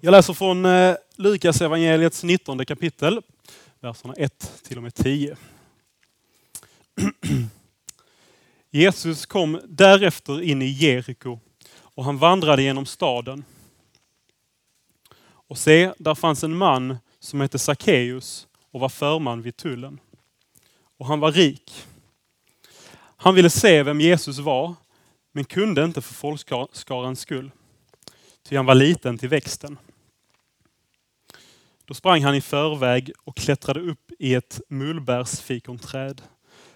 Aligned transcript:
Jag 0.00 0.12
läser 0.12 0.32
från 0.32 0.64
eh, 0.64 0.96
Lukas 1.16 1.60
evangeliets 1.60 2.24
19 2.24 2.64
kapitel, 2.64 3.22
verserna 3.80 4.14
1 4.14 4.62
till 4.62 4.76
och 4.76 4.82
med 4.82 4.94
10. 4.94 5.36
Jesus 8.70 9.26
kom 9.26 9.60
därefter 9.64 10.42
in 10.42 10.62
i 10.62 10.66
Jeriko 10.66 11.38
och 11.80 12.04
han 12.04 12.18
vandrade 12.18 12.62
genom 12.62 12.86
staden. 12.86 13.44
Och 15.22 15.58
se, 15.58 15.92
där 15.98 16.14
fanns 16.14 16.44
en 16.44 16.56
man 16.56 16.96
som 17.20 17.40
hette 17.40 17.58
Sackeus 17.58 18.46
och 18.70 18.80
var 18.80 18.88
förman 18.88 19.42
vid 19.42 19.56
tullen. 19.56 20.00
Och 20.98 21.06
han 21.06 21.20
var 21.20 21.32
rik. 21.32 21.86
Han 23.16 23.34
ville 23.34 23.50
se 23.50 23.82
vem 23.82 24.00
Jesus 24.00 24.38
var, 24.38 24.74
men 25.32 25.44
kunde 25.44 25.84
inte 25.84 26.02
för 26.02 26.14
folkskarans 26.14 27.20
skull. 27.20 27.50
Ty 28.48 28.56
han 28.56 28.66
var 28.66 28.74
liten 28.74 29.18
till 29.18 29.28
växten. 29.28 29.78
Då 31.88 31.94
sprang 31.94 32.22
han 32.22 32.34
i 32.34 32.40
förväg 32.40 33.12
och 33.24 33.36
klättrade 33.36 33.80
upp 33.80 34.12
i 34.18 34.34
ett 34.34 34.60
mullbärsfikonträd 34.68 36.22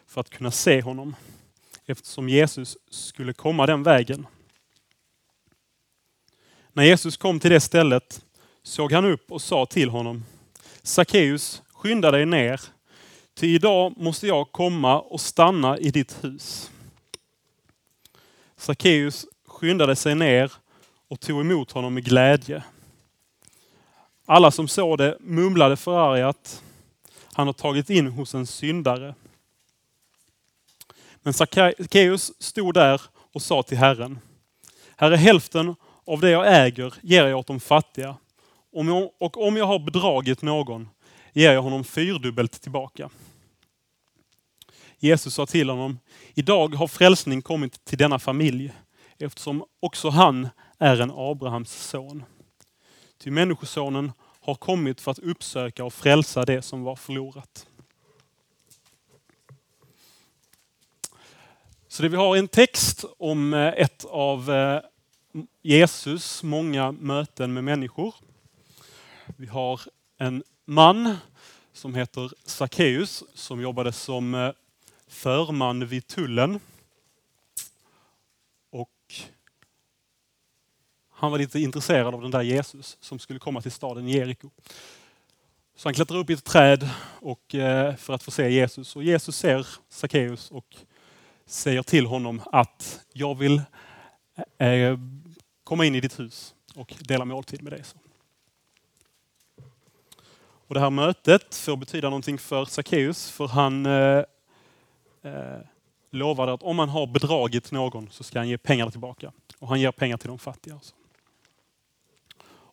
för 0.06 0.20
att 0.20 0.30
kunna 0.30 0.50
se 0.50 0.82
honom, 0.82 1.16
eftersom 1.86 2.28
Jesus 2.28 2.76
skulle 2.90 3.32
komma 3.32 3.66
den 3.66 3.82
vägen. 3.82 4.26
När 6.72 6.84
Jesus 6.84 7.16
kom 7.16 7.40
till 7.40 7.50
det 7.50 7.60
stället 7.60 8.24
såg 8.62 8.92
han 8.92 9.04
upp 9.04 9.32
och 9.32 9.42
sa 9.42 9.66
till 9.66 9.90
honom, 9.90 10.24
Sackeus, 10.82 11.62
skynda 11.72 12.10
dig 12.10 12.26
ner, 12.26 12.60
ty 13.34 13.54
idag 13.54 13.94
måste 13.96 14.26
jag 14.26 14.52
komma 14.52 15.00
och 15.00 15.20
stanna 15.20 15.78
i 15.78 15.90
ditt 15.90 16.24
hus. 16.24 16.70
Sackeus 18.56 19.26
skyndade 19.46 19.96
sig 19.96 20.14
ner 20.14 20.52
och 21.08 21.20
tog 21.20 21.40
emot 21.40 21.72
honom 21.72 21.94
med 21.94 22.04
glädje. 22.04 22.62
Alla 24.26 24.50
som 24.50 24.68
såg 24.68 24.98
det 24.98 25.16
mumlade 25.20 25.76
förargat. 25.76 26.62
Han 27.32 27.46
har 27.46 27.54
tagit 27.54 27.90
in 27.90 28.06
hos 28.06 28.34
en 28.34 28.46
syndare. 28.46 29.14
Men 31.22 31.34
Sackeus 31.34 32.32
stod 32.42 32.74
där 32.74 33.00
och 33.32 33.42
sa 33.42 33.62
till 33.62 33.78
Herren, 33.78 34.18
Herre 34.96 35.16
hälften 35.16 35.74
av 36.06 36.20
det 36.20 36.30
jag 36.30 36.64
äger 36.64 36.94
ger 37.02 37.26
jag 37.26 37.38
åt 37.38 37.46
de 37.46 37.60
fattiga. 37.60 38.16
Och 39.18 39.46
om 39.46 39.56
jag 39.56 39.66
har 39.66 39.78
bedragit 39.78 40.42
någon 40.42 40.88
ger 41.32 41.52
jag 41.52 41.62
honom 41.62 41.84
fyrdubbelt 41.84 42.62
tillbaka. 42.62 43.10
Jesus 44.98 45.34
sa 45.34 45.46
till 45.46 45.70
honom, 45.70 45.98
idag 46.34 46.74
har 46.74 46.86
frälsning 46.86 47.42
kommit 47.42 47.84
till 47.84 47.98
denna 47.98 48.18
familj 48.18 48.72
eftersom 49.18 49.64
också 49.80 50.08
han 50.08 50.48
är 50.78 51.00
en 51.00 51.12
Abrahams 51.14 51.72
son. 51.72 52.24
Ty 53.22 53.30
Människosonen 53.30 54.12
har 54.40 54.54
kommit 54.54 55.00
för 55.00 55.10
att 55.10 55.18
uppsöka 55.18 55.84
och 55.84 55.94
frälsa 55.94 56.44
det 56.44 56.62
som 56.62 56.82
var 56.82 56.96
förlorat. 56.96 57.66
Så 61.88 62.02
det 62.02 62.08
vi 62.08 62.16
har 62.16 62.36
är 62.36 62.38
en 62.38 62.48
text 62.48 63.04
om 63.18 63.54
eh, 63.54 63.68
ett 63.68 64.04
av 64.04 64.50
eh, 64.50 64.80
Jesus 65.62 66.42
många 66.42 66.92
möten 66.92 67.52
med 67.52 67.64
människor. 67.64 68.14
Vi 69.36 69.46
har 69.46 69.80
en 70.18 70.42
man 70.64 71.16
som 71.72 71.94
heter 71.94 72.32
Sackeus 72.44 73.24
som 73.34 73.60
jobbade 73.60 73.92
som 73.92 74.34
eh, 74.34 74.52
förman 75.06 75.86
vid 75.86 76.06
tullen. 76.06 76.60
Och 78.70 78.90
han 81.22 81.30
var 81.30 81.38
lite 81.38 81.60
intresserad 81.60 82.14
av 82.14 82.22
den 82.22 82.30
där 82.30 82.42
Jesus 82.42 82.96
som 83.00 83.18
skulle 83.18 83.38
komma 83.38 83.60
till 83.60 83.72
staden 83.72 84.08
Jeriko. 84.08 84.50
Så 85.76 85.88
han 85.88 85.94
klättrar 85.94 86.18
upp 86.18 86.30
i 86.30 86.32
ett 86.32 86.44
träd 86.44 86.88
och, 87.20 87.54
eh, 87.54 87.96
för 87.96 88.14
att 88.14 88.22
få 88.22 88.30
se 88.30 88.50
Jesus. 88.50 88.96
Och 88.96 89.04
Jesus 89.04 89.36
ser 89.36 89.66
Sackeus 89.88 90.50
och 90.50 90.76
säger 91.46 91.82
till 91.82 92.06
honom 92.06 92.42
att 92.52 93.00
jag 93.12 93.38
vill 93.38 93.62
eh, 94.58 94.68
eh, 94.68 94.98
komma 95.64 95.84
in 95.84 95.94
i 95.94 96.00
ditt 96.00 96.20
hus 96.20 96.54
och 96.74 96.94
dela 97.00 97.24
måltid 97.24 97.62
med 97.62 97.72
dig. 97.72 97.82
Och 100.66 100.74
det 100.74 100.80
här 100.80 100.90
mötet 100.90 101.54
får 101.54 101.76
betyda 101.76 102.08
någonting 102.08 102.38
för 102.38 102.64
Sackeus, 102.64 103.30
för 103.30 103.46
han 103.46 103.86
eh, 103.86 104.24
lovade 106.10 106.52
att 106.52 106.62
om 106.62 106.78
han 106.78 106.88
har 106.88 107.06
bedragit 107.06 107.72
någon 107.72 108.08
så 108.10 108.24
ska 108.24 108.38
han 108.38 108.48
ge 108.48 108.58
pengar 108.58 108.90
tillbaka. 108.90 109.32
Och 109.58 109.68
han 109.68 109.80
ger 109.80 109.92
pengar 109.92 110.16
till 110.16 110.28
de 110.28 110.38
fattiga. 110.38 110.74
Alltså. 110.74 110.94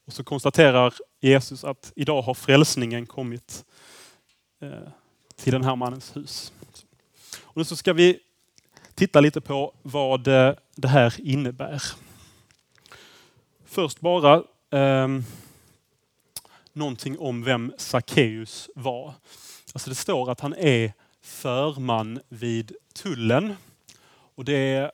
Och 0.09 0.13
så 0.13 0.23
konstaterar 0.23 0.93
Jesus 1.19 1.63
att 1.63 1.91
idag 1.95 2.21
har 2.21 2.33
frälsningen 2.33 3.05
kommit 3.05 3.65
eh, 4.61 4.89
till 5.35 5.53
den 5.53 5.63
här 5.63 5.75
mannens 5.75 6.15
hus. 6.15 6.53
Och 7.41 7.57
nu 7.57 7.63
så 7.63 7.75
ska 7.75 7.93
vi 7.93 8.19
titta 8.95 9.19
lite 9.19 9.41
på 9.41 9.73
vad 9.81 10.27
eh, 10.27 10.53
det 10.75 10.87
här 10.87 11.15
innebär. 11.19 11.83
Först 13.65 13.99
bara 13.99 14.43
eh, 14.71 15.07
någonting 16.73 17.19
om 17.19 17.43
vem 17.43 17.73
Sackeus 17.77 18.69
var. 18.75 19.13
Alltså 19.73 19.89
det 19.89 19.95
står 19.95 20.31
att 20.31 20.39
han 20.39 20.53
är 20.53 20.93
förman 21.21 22.19
vid 22.29 22.75
tullen. 22.93 23.55
Och 24.35 24.45
det 24.45 24.91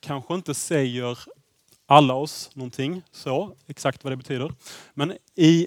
kanske 0.00 0.34
inte 0.34 0.54
säger 0.54 1.18
alla 1.86 2.14
oss 2.14 2.50
någonting 2.54 3.02
så, 3.10 3.56
exakt 3.66 4.04
vad 4.04 4.12
det 4.12 4.16
betyder. 4.16 4.52
Men 4.94 5.16
i, 5.34 5.66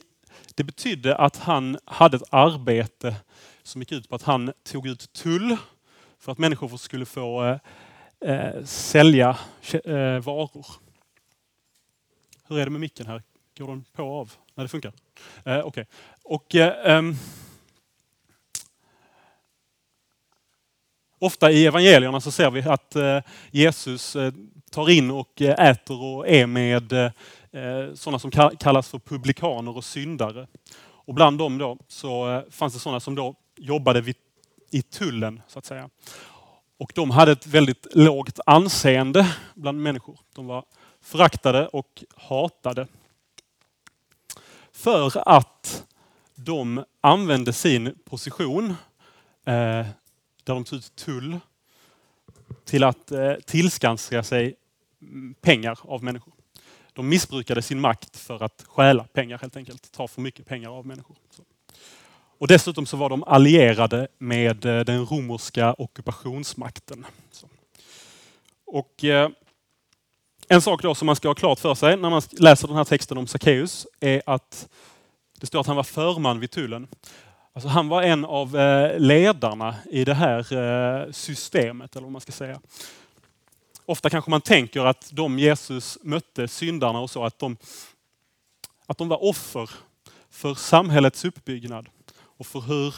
det 0.55 0.63
betydde 0.63 1.15
att 1.15 1.37
han 1.37 1.77
hade 1.85 2.17
ett 2.17 2.23
arbete 2.29 3.15
som 3.63 3.81
gick 3.81 3.91
ut 3.91 4.09
på 4.09 4.15
att 4.15 4.23
han 4.23 4.53
tog 4.63 4.87
ut 4.87 5.13
tull 5.13 5.57
för 6.19 6.31
att 6.31 6.37
människor 6.37 6.77
skulle 6.77 7.05
få 7.05 7.45
eh, 7.45 7.57
eh 8.31 8.63
sälja 8.63 9.37
eh, 9.71 10.19
varor. 10.19 10.65
Hur 12.47 12.59
är 12.59 12.65
det 12.65 12.71
med 12.71 12.81
micken 12.81 13.07
här? 13.07 13.23
Går 13.57 13.67
den 13.67 13.85
på 13.93 14.03
och 14.03 14.19
av? 14.19 14.33
Nej, 14.55 14.63
det 14.63 14.69
funkar. 14.69 14.93
Eh, 15.43 15.65
okay. 15.65 15.85
Och, 16.23 16.55
eh, 16.55 16.97
um, 16.97 17.15
ofta 21.19 21.51
i 21.51 21.65
evangelierna 21.65 22.21
så 22.21 22.31
ser 22.31 22.51
vi 22.51 22.61
att 22.61 22.95
eh, 22.95 23.19
Jesus 23.51 24.15
eh, 24.15 24.33
tar 24.75 24.89
in 24.89 25.11
och 25.11 25.41
eh, 25.41 25.69
äter 25.69 26.03
och 26.03 26.27
är 26.27 26.47
med 26.47 26.93
eh, 26.93 27.11
eh, 27.51 27.93
sådana 27.93 28.19
som 28.19 28.31
kallas 28.59 28.89
för 28.89 28.99
publikaner 28.99 29.77
och 29.77 29.83
syndare. 29.83 30.47
Och 30.81 31.13
bland 31.13 31.37
dem 31.37 31.57
då 31.57 31.77
så 31.87 32.43
fanns 32.49 32.73
det 32.73 32.79
sådana 32.79 32.99
som 32.99 33.15
då 33.15 33.35
jobbade 33.57 34.01
vid, 34.01 34.15
i 34.71 34.81
tullen 34.81 35.41
så 35.47 35.59
att 35.59 35.65
säga. 35.65 35.89
Och 36.77 36.91
de 36.95 37.11
hade 37.11 37.31
ett 37.31 37.47
väldigt 37.47 37.87
lågt 37.91 38.39
anseende 38.45 39.35
bland 39.53 39.81
människor. 39.81 40.19
De 40.35 40.47
var 40.47 40.65
föraktade 41.01 41.67
och 41.67 42.03
hatade 42.15 42.87
för 44.71 45.29
att 45.29 45.85
de 46.35 46.83
använde 47.01 47.53
sin 47.53 47.95
position, 48.05 48.69
eh, 49.45 49.85
där 50.43 50.53
de 50.53 50.63
tog 50.63 50.79
ut 50.79 50.95
tull, 50.95 51.39
till 52.65 52.83
att 52.83 53.11
eh, 53.11 53.33
tillskansa 53.33 54.23
sig 54.23 54.55
pengar 55.41 55.79
av 55.81 56.03
människor. 56.03 56.33
De 56.93 57.09
missbrukade 57.09 57.61
sin 57.61 57.79
makt 57.79 58.17
för 58.17 58.43
att 58.43 58.65
stjäla 58.67 59.03
pengar 59.03 59.37
helt 59.37 59.57
enkelt, 59.57 59.91
ta 59.91 60.07
för 60.07 60.21
mycket 60.21 60.45
pengar 60.45 60.69
av 60.69 60.85
människor. 60.85 61.15
Och 62.37 62.47
dessutom 62.47 62.85
så 62.85 62.97
var 62.97 63.09
de 63.09 63.23
allierade 63.23 64.07
med 64.17 64.65
eh, 64.65 64.79
den 64.79 65.05
romerska 65.05 65.73
ockupationsmakten. 65.73 67.05
Och 68.65 69.03
eh, 69.03 69.29
en 70.47 70.61
sak 70.61 70.81
då 70.81 70.95
som 70.95 71.05
man 71.05 71.15
ska 71.15 71.27
ha 71.27 71.35
klart 71.35 71.59
för 71.59 71.75
sig 71.75 71.97
när 71.97 72.09
man 72.09 72.21
läser 72.31 72.67
den 72.67 72.77
här 72.77 72.83
texten 72.83 73.17
om 73.17 73.27
Sackeus 73.27 73.87
är 73.99 74.21
att 74.25 74.69
det 75.39 75.45
står 75.45 75.59
att 75.59 75.67
han 75.67 75.75
var 75.75 75.83
förman 75.83 76.39
vid 76.39 76.51
tullen. 76.51 76.87
Alltså 77.53 77.69
han 77.69 77.87
var 77.87 78.03
en 78.03 78.25
av 78.25 78.57
eh, 78.57 78.99
ledarna 78.99 79.75
i 79.91 80.05
det 80.05 80.13
här 80.13 81.11
systemet, 81.11 81.95
eller 81.95 82.03
vad 82.03 82.11
man 82.11 82.21
ska 82.21 82.31
säga. 82.31 82.59
Ofta 83.85 84.09
kanske 84.09 84.31
man 84.31 84.41
tänker 84.41 84.85
att 84.85 85.09
de 85.11 85.39
Jesus 85.39 85.97
mötte, 86.01 86.47
syndarna 86.47 86.99
och 86.99 87.09
så, 87.09 87.23
att 87.23 87.39
de, 87.39 87.57
att 88.85 88.97
de 88.97 89.07
var 89.07 89.23
offer 89.23 89.69
för 90.29 90.53
samhällets 90.53 91.25
uppbyggnad 91.25 91.89
och 92.15 92.47
för 92.47 92.59
hur 92.59 92.95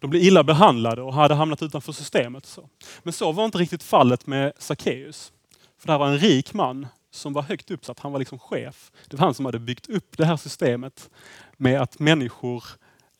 de 0.00 0.10
blev 0.10 0.22
illa 0.22 0.44
behandlade 0.44 1.02
och 1.02 1.14
hade 1.14 1.34
hamnat 1.34 1.62
utanför 1.62 1.92
systemet. 1.92 2.46
Så. 2.46 2.68
Men 3.02 3.12
så 3.12 3.32
var 3.32 3.44
inte 3.44 3.58
riktigt 3.58 3.82
fallet 3.82 4.26
med 4.26 4.52
Sackeus. 4.58 5.32
För 5.78 5.86
det 5.86 5.92
här 5.92 5.98
var 5.98 6.08
en 6.08 6.18
rik 6.18 6.54
man 6.54 6.86
som 7.10 7.32
var 7.32 7.42
högt 7.42 7.70
uppsatt. 7.70 7.98
Han 7.98 8.12
var 8.12 8.18
liksom 8.18 8.38
chef. 8.38 8.92
Det 9.08 9.16
var 9.16 9.24
han 9.24 9.34
som 9.34 9.44
hade 9.44 9.58
byggt 9.58 9.88
upp 9.88 10.16
det 10.16 10.24
här 10.24 10.36
systemet 10.36 11.10
med 11.56 11.80
att 11.80 11.98
människor 11.98 12.64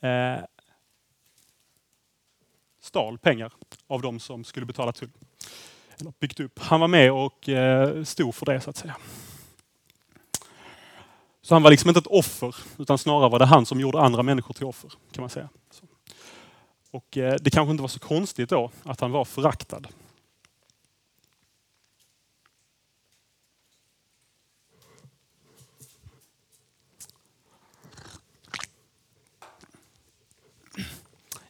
eh, 0.00 0.44
stal 2.80 3.18
pengar 3.18 3.52
av 3.86 4.02
de 4.02 4.20
som 4.20 4.44
skulle 4.44 4.66
betala 4.66 4.92
tull. 4.92 5.10
Eller 6.00 6.12
byggt 6.20 6.40
upp. 6.40 6.58
Han 6.58 6.80
var 6.80 6.88
med 6.88 7.12
och 7.12 7.48
eh, 7.48 8.04
stod 8.04 8.34
för 8.34 8.46
det 8.46 8.60
så 8.60 8.70
att 8.70 8.76
säga. 8.76 8.96
Så 11.42 11.54
han 11.54 11.62
var 11.62 11.70
liksom 11.70 11.90
inte 11.90 11.98
ett 11.98 12.06
offer, 12.06 12.56
utan 12.78 12.98
snarare 12.98 13.30
var 13.30 13.38
det 13.38 13.44
han 13.44 13.66
som 13.66 13.80
gjorde 13.80 14.00
andra 14.00 14.22
människor 14.22 14.54
till 14.54 14.66
offer, 14.66 14.92
kan 15.12 15.22
man 15.22 15.30
säga. 15.30 15.48
Och 16.90 17.16
eh, 17.16 17.36
det 17.40 17.50
kanske 17.50 17.70
inte 17.70 17.82
var 17.82 17.88
så 17.88 17.98
konstigt 17.98 18.48
då 18.48 18.70
att 18.82 19.00
han 19.00 19.10
var 19.10 19.24
föraktad. 19.24 19.86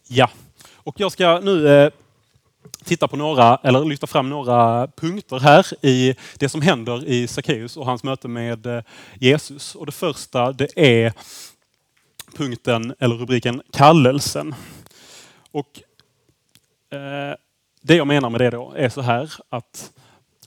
Ja, 0.08 0.30
och 0.74 1.00
jag 1.00 1.12
ska 1.12 1.40
nu 1.40 1.68
eh, 1.68 1.92
titta 2.84 3.08
på 3.08 3.16
några, 3.16 3.56
eller 3.62 3.84
lyfta 3.84 4.06
fram 4.06 4.28
några 4.28 4.86
punkter 4.86 5.40
här 5.40 5.84
i 5.86 6.14
det 6.38 6.48
som 6.48 6.62
händer 6.62 7.04
i 7.06 7.26
Sackeus 7.26 7.76
och 7.76 7.86
hans 7.86 8.02
möte 8.04 8.28
med 8.28 8.66
eh, 8.66 8.82
Jesus. 9.20 9.74
Och 9.74 9.86
det 9.86 9.92
första 9.92 10.52
det 10.52 10.68
är 10.76 11.12
punkten 12.36 12.94
eller 12.98 13.16
rubriken 13.16 13.62
kallelsen. 13.72 14.54
Och 15.50 15.82
eh, 16.90 17.36
Det 17.80 17.96
jag 17.96 18.06
menar 18.06 18.30
med 18.30 18.40
det 18.40 18.50
då 18.50 18.72
är 18.76 18.88
så 18.88 19.00
här 19.00 19.32
att 19.48 19.90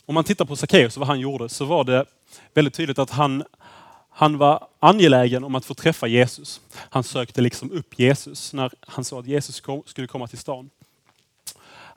om 0.06 0.14
man 0.14 0.24
tittar 0.24 0.46
på 0.46 0.56
Sackeus 0.56 0.98
och 0.98 1.00
vad 1.00 1.08
han 1.08 1.20
gjorde 1.20 1.50
så 1.50 1.66
var 1.66 1.84
det 1.84 2.06
väldigt 2.54 2.74
tydligt 2.74 3.00
att 3.00 3.10
han, 3.10 3.44
han 4.10 4.38
var 4.38 4.68
angelägen 4.80 5.44
om 5.44 5.56
att 5.56 5.66
få 5.66 5.74
träffa 5.74 6.08
Jesus. 6.08 6.62
Han 6.74 7.04
sökte 7.04 7.42
liksom 7.42 7.72
upp 7.72 8.00
Jesus 8.00 8.54
när 8.54 8.72
han 8.80 9.04
sa 9.04 9.20
att 9.20 9.28
Jesus 9.28 9.62
kom, 9.62 9.84
skulle 9.86 10.08
komma 10.08 10.28
till 10.28 10.38
stan. 10.38 10.70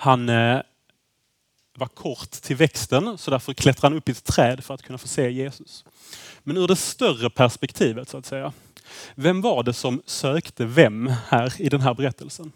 Han 0.02 0.29
eh, 0.29 0.61
var 1.76 1.87
kort 1.87 2.31
till 2.31 2.56
växten 2.56 3.19
så 3.19 3.31
därför 3.31 3.55
klättrade 3.55 3.94
han 3.94 3.99
upp 3.99 4.08
i 4.08 4.12
ett 4.12 4.25
träd 4.25 4.64
för 4.64 4.75
att 4.75 4.82
kunna 4.82 4.99
få 4.99 5.08
se 5.08 5.31
Jesus. 5.31 5.85
Men 6.43 6.56
ur 6.56 6.67
det 6.67 6.76
större 6.76 7.31
perspektivet 7.31 8.08
så 8.08 8.19
att 8.19 8.26
säga. 8.26 8.52
Vem 9.14 9.41
var 9.41 9.62
det 9.62 9.73
som 9.73 10.02
sökte 10.06 10.64
vem 10.64 11.12
här 11.29 11.61
i 11.61 11.69
den 11.69 11.81
här 11.81 11.94
berättelsen? 11.94 12.52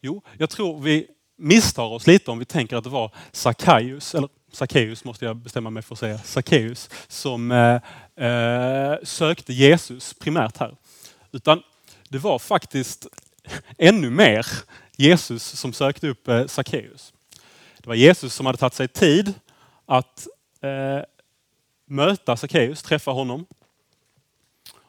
Jo, 0.00 0.22
jag 0.38 0.50
tror 0.50 0.80
vi 0.80 1.06
misstar 1.36 1.82
oss 1.82 2.06
lite 2.06 2.30
om 2.30 2.38
vi 2.38 2.44
tänker 2.44 2.76
att 2.76 2.84
det 2.84 2.90
var 2.90 3.10
Sackaius, 3.32 4.14
eller 4.14 4.28
Sackeus 4.52 5.04
måste 5.04 5.24
jag 5.24 5.36
bestämma 5.36 5.70
mig 5.70 5.82
för 5.82 5.94
att 5.94 5.98
säga, 5.98 6.18
Sackeus, 6.18 6.90
som 7.08 7.50
eh, 7.52 8.26
eh, 8.26 8.96
sökte 9.02 9.52
Jesus 9.52 10.14
primärt 10.14 10.56
här. 10.56 10.76
Utan 11.32 11.62
det 12.08 12.18
var 12.18 12.38
faktiskt 12.38 13.06
ännu 13.78 14.10
mer 14.10 14.46
Jesus 14.96 15.42
som 15.42 15.72
sökte 15.72 16.08
upp 16.08 16.28
eh, 16.28 16.46
Sackeus. 16.46 17.12
Det 17.78 17.88
var 17.88 17.94
Jesus 17.94 18.34
som 18.34 18.46
hade 18.46 18.58
tagit 18.58 18.74
sig 18.74 18.88
tid 18.88 19.34
att 19.86 20.26
eh, 20.60 21.00
möta 21.86 22.36
Sackeus, 22.36 22.82
träffa 22.82 23.10
honom. 23.10 23.46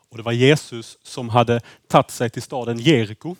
Och 0.10 0.18
det 0.18 0.24
var 0.24 0.32
Jesus 0.32 0.98
som 1.04 1.30
hade 1.30 1.62
tagit 1.88 2.12
sig 2.12 2.30
till 2.30 2.42
staden 2.42 2.80
Jeriko 2.80 3.36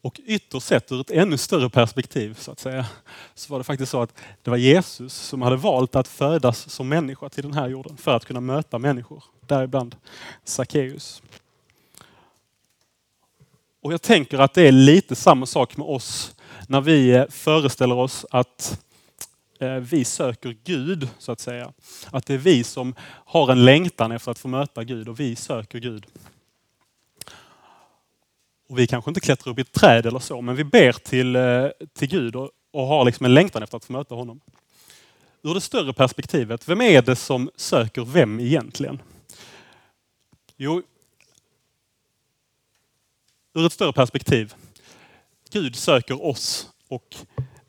och 0.00 0.20
ytterst 0.26 0.66
sett 0.66 0.92
ur 0.92 1.00
ett 1.00 1.10
ännu 1.10 1.36
större 1.38 1.70
perspektiv 1.70 2.34
så 2.34 2.50
att 2.50 2.58
säga, 2.58 2.86
så 3.34 3.52
var 3.52 3.58
det 3.58 3.64
faktiskt 3.64 3.92
så 3.92 4.02
att 4.02 4.14
det 4.42 4.50
var 4.50 4.56
Jesus 4.56 5.14
som 5.14 5.42
hade 5.42 5.56
valt 5.56 5.96
att 5.96 6.08
födas 6.08 6.70
som 6.70 6.88
människa 6.88 7.28
till 7.28 7.42
den 7.42 7.52
här 7.52 7.68
jorden 7.68 7.96
för 7.96 8.16
att 8.16 8.24
kunna 8.24 8.40
möta 8.40 8.78
människor, 8.78 9.24
däribland 9.40 9.96
Sackeus. 10.44 11.22
Och 13.80 13.92
jag 13.92 14.02
tänker 14.02 14.38
att 14.38 14.54
det 14.54 14.62
är 14.62 14.72
lite 14.72 15.16
samma 15.16 15.46
sak 15.46 15.76
med 15.76 15.86
oss 15.86 16.34
när 16.68 16.80
vi 16.80 17.10
eh, 17.10 17.26
föreställer 17.28 17.94
oss 17.94 18.26
att 18.30 18.80
eh, 19.60 19.74
vi 19.74 20.04
söker 20.04 20.56
Gud, 20.64 21.08
så 21.18 21.32
att 21.32 21.40
säga. 21.40 21.72
Att 22.10 22.26
det 22.26 22.34
är 22.34 22.38
vi 22.38 22.64
som 22.64 22.94
har 23.04 23.52
en 23.52 23.64
längtan 23.64 24.12
efter 24.12 24.30
att 24.30 24.38
få 24.38 24.48
möta 24.48 24.84
Gud 24.84 25.08
och 25.08 25.20
vi 25.20 25.36
söker 25.36 25.78
Gud. 25.78 26.06
Och 28.68 28.78
vi 28.78 28.86
kanske 28.86 29.10
inte 29.10 29.20
klättrar 29.20 29.52
upp 29.52 29.58
i 29.58 29.62
ett 29.62 29.72
träd 29.72 30.06
eller 30.06 30.18
så, 30.18 30.40
men 30.40 30.56
vi 30.56 30.64
ber 30.64 30.92
till, 30.92 31.36
eh, 31.36 31.68
till 31.94 32.08
Gud 32.08 32.36
och, 32.36 32.50
och 32.72 32.86
har 32.86 33.04
liksom 33.04 33.26
en 33.26 33.34
längtan 33.34 33.62
efter 33.62 33.76
att 33.76 33.84
få 33.84 33.92
möta 33.92 34.14
honom. 34.14 34.40
Ur 35.42 35.54
det 35.54 35.60
större 35.60 35.92
perspektivet, 35.92 36.68
vem 36.68 36.80
är 36.80 37.02
det 37.02 37.16
som 37.16 37.50
söker 37.56 38.04
vem 38.04 38.40
egentligen? 38.40 39.02
Jo, 40.56 40.82
ur 43.58 43.66
ett 43.66 43.72
större 43.72 43.92
perspektiv. 43.92 44.54
Gud 45.50 45.76
söker 45.76 46.26
oss 46.26 46.70
och 46.88 47.16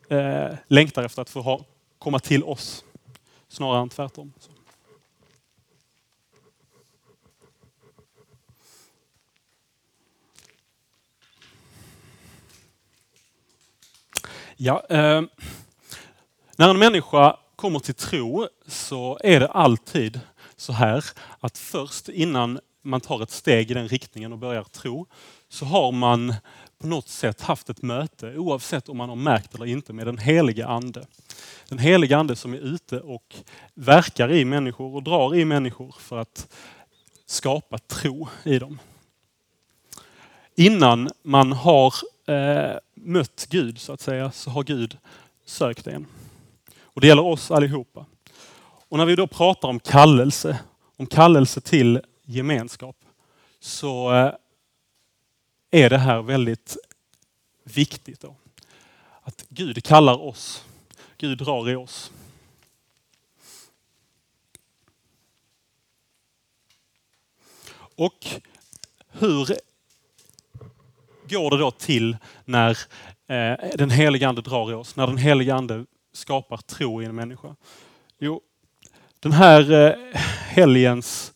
eh, 0.10 0.56
längtar 0.68 1.04
efter 1.04 1.22
att 1.22 1.30
få 1.30 1.42
ha, 1.42 1.66
komma 2.00 2.20
till 2.20 2.44
oss, 2.44 2.84
snarare 3.48 3.82
än 3.82 3.90
tvärtom. 3.90 4.34
Ja, 14.56 14.86
eh, 14.90 15.22
när 16.56 16.70
en 16.70 16.80
människa 16.80 17.38
kommer 17.56 17.80
till 17.80 17.94
tro 17.94 18.48
så 18.68 19.20
är 19.24 19.40
det 19.40 19.48
alltid 19.48 20.20
så 20.56 20.74
här 20.74 21.06
att 21.40 21.58
först 21.58 22.10
innan 22.10 22.60
man 22.82 23.02
tar 23.02 23.24
ett 23.24 23.32
steg 23.32 23.72
i 23.72 23.74
den 23.74 23.88
riktningen 23.88 24.32
och 24.34 24.38
börjar 24.38 24.64
tro 24.64 25.06
så 25.50 25.66
har 25.66 25.92
man 25.92 26.34
på 26.80 26.88
något 26.88 27.08
sätt 27.08 27.42
haft 27.42 27.70
ett 27.70 27.82
möte, 27.82 28.38
oavsett 28.38 28.90
om 28.90 28.98
man 28.98 29.10
har 29.10 29.16
märkt 29.16 29.56
eller 29.56 29.66
inte, 29.66 29.94
med 29.94 30.08
den 30.08 30.18
heliga 30.18 30.68
Ande. 30.68 31.06
Den 31.70 31.80
heliga 31.80 32.18
Ande 32.18 32.36
som 32.36 32.54
är 32.54 32.58
ute 32.58 33.00
och 33.00 33.36
verkar 33.74 34.32
i 34.32 34.46
människor 34.46 34.96
och 34.96 35.04
drar 35.04 35.36
i 35.36 35.46
människor 35.46 35.96
för 36.00 36.18
att 36.18 36.56
skapa 37.26 37.78
tro 37.78 38.28
i 38.44 38.60
dem. 38.60 38.80
Innan 40.56 41.10
man 41.24 41.52
har 41.52 41.94
eh, 42.28 42.78
mött 42.94 43.48
Gud 43.50 43.80
så 43.80 43.94
att 43.94 44.02
säga, 44.02 44.32
så 44.32 44.50
har 44.50 44.64
Gud 44.64 44.98
sökt 45.46 45.88
en. 45.88 46.06
Och 46.82 47.02
det 47.02 47.08
gäller 47.08 47.26
oss 47.26 47.52
allihopa. 47.52 48.06
Och 48.90 48.98
när 48.98 49.06
vi 49.06 49.16
då 49.16 49.28
pratar 49.28 49.68
om 49.68 49.80
kallelse, 49.80 50.60
om 50.98 51.06
kallelse 51.06 51.62
till 51.62 52.02
gemenskap, 52.30 52.96
så 53.60 54.14
eh, 54.14 54.34
är 55.72 55.90
det 55.90 55.98
här 55.98 56.22
väldigt 56.22 56.78
viktigt. 57.64 58.22
Då. 58.22 58.36
Att 59.22 59.46
Gud 59.50 59.84
kallar 59.84 60.22
oss. 60.22 60.66
Gud 61.18 61.38
drar 61.38 61.70
i 61.70 61.76
oss. 61.76 62.12
Och 67.96 68.28
hur 69.08 69.48
går 71.30 71.52
det 71.52 71.58
då 71.58 71.72
till 71.72 72.18
när 72.46 72.78
eh, 73.28 73.76
den 73.76 73.90
heliga 73.90 74.30
Ande 74.30 74.42
drar 74.42 74.72
i 74.72 74.74
oss? 74.74 74.96
När 74.96 75.08
den 75.08 75.18
heliga 75.18 75.56
Ande 75.56 75.86
skapar 76.14 76.58
tro 76.58 77.02
i 77.02 77.06
en 77.06 77.16
människa? 77.16 77.56
Jo, 78.20 78.42
den 79.20 79.32
här 79.32 79.72
eh, 79.72 80.20
helgens 80.50 81.34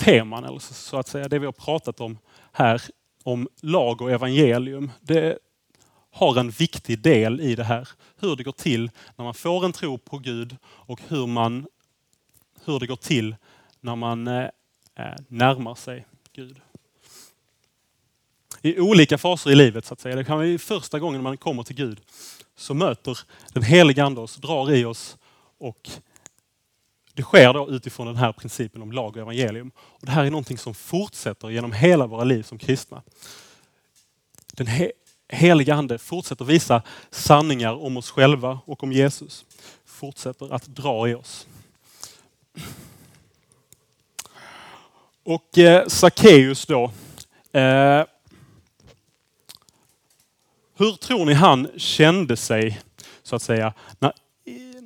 teman, 0.00 0.44
eller 0.44 0.58
så 0.58 0.96
att 0.96 1.08
säga, 1.08 1.28
det 1.28 1.38
vi 1.38 1.46
har 1.46 1.52
pratat 1.52 2.00
om 2.00 2.18
här 2.52 2.82
om 3.22 3.48
lag 3.60 4.02
och 4.02 4.10
evangelium, 4.10 4.90
det 5.00 5.38
har 6.10 6.40
en 6.40 6.50
viktig 6.50 6.98
del 6.98 7.40
i 7.40 7.54
det 7.54 7.64
här. 7.64 7.88
Hur 8.20 8.36
det 8.36 8.42
går 8.42 8.52
till 8.52 8.90
när 9.16 9.24
man 9.24 9.34
får 9.34 9.64
en 9.64 9.72
tro 9.72 9.98
på 9.98 10.18
Gud 10.18 10.56
och 10.64 11.00
hur, 11.08 11.26
man, 11.26 11.66
hur 12.64 12.78
det 12.78 12.86
går 12.86 12.96
till 12.96 13.36
när 13.80 13.96
man 13.96 14.28
eh, 14.28 14.48
eh 14.96 15.14
närmar 15.28 15.74
sig 15.74 16.06
Gud 16.32 16.60
i 18.62 18.80
olika 18.80 19.18
faser 19.18 19.50
i 19.50 19.54
livet. 19.54 19.84
så 19.84 19.94
att 19.94 20.00
säga. 20.00 20.16
Det 20.16 20.24
kan 20.24 20.38
vara 20.38 20.58
första 20.58 20.98
gången 20.98 21.22
man 21.22 21.36
kommer 21.36 21.62
till 21.62 21.76
Gud 21.76 22.00
så 22.56 22.74
möter 22.74 23.18
den 23.52 23.62
heliga 23.62 24.04
Ande 24.04 24.20
oss, 24.20 24.36
drar 24.36 24.72
i 24.72 24.84
oss 24.84 25.16
och 25.58 25.90
det 27.14 27.22
sker 27.22 27.52
då 27.52 27.68
utifrån 27.68 28.06
den 28.06 28.16
här 28.16 28.32
principen 28.32 28.82
om 28.82 28.92
lag 28.92 29.16
och 29.16 29.22
evangelium. 29.22 29.70
Och 29.76 30.06
det 30.06 30.12
här 30.12 30.24
är 30.24 30.30
någonting 30.30 30.58
som 30.58 30.74
fortsätter 30.74 31.50
genom 31.50 31.72
hela 31.72 32.06
våra 32.06 32.24
liv 32.24 32.42
som 32.42 32.58
kristna. 32.58 33.02
Den 34.52 34.66
he 34.66 34.92
heliga 35.32 35.74
Ande 35.74 35.98
fortsätter 35.98 36.44
visa 36.44 36.82
sanningar 37.10 37.84
om 37.84 37.96
oss 37.96 38.10
själva 38.10 38.58
och 38.64 38.82
om 38.82 38.92
Jesus. 38.92 39.44
Fortsätter 39.84 40.54
att 40.54 40.66
dra 40.66 41.08
i 41.08 41.14
oss. 41.14 41.46
Och 45.24 45.58
eh, 45.58 45.86
Sackeus 45.86 46.66
då. 46.66 46.84
Eh, 47.52 48.04
hur 50.76 50.92
tror 50.92 51.26
ni 51.26 51.34
han 51.34 51.68
kände 51.76 52.36
sig, 52.36 52.80
så 53.22 53.36
att 53.36 53.42
säga, 53.42 53.72
när, 53.98 54.12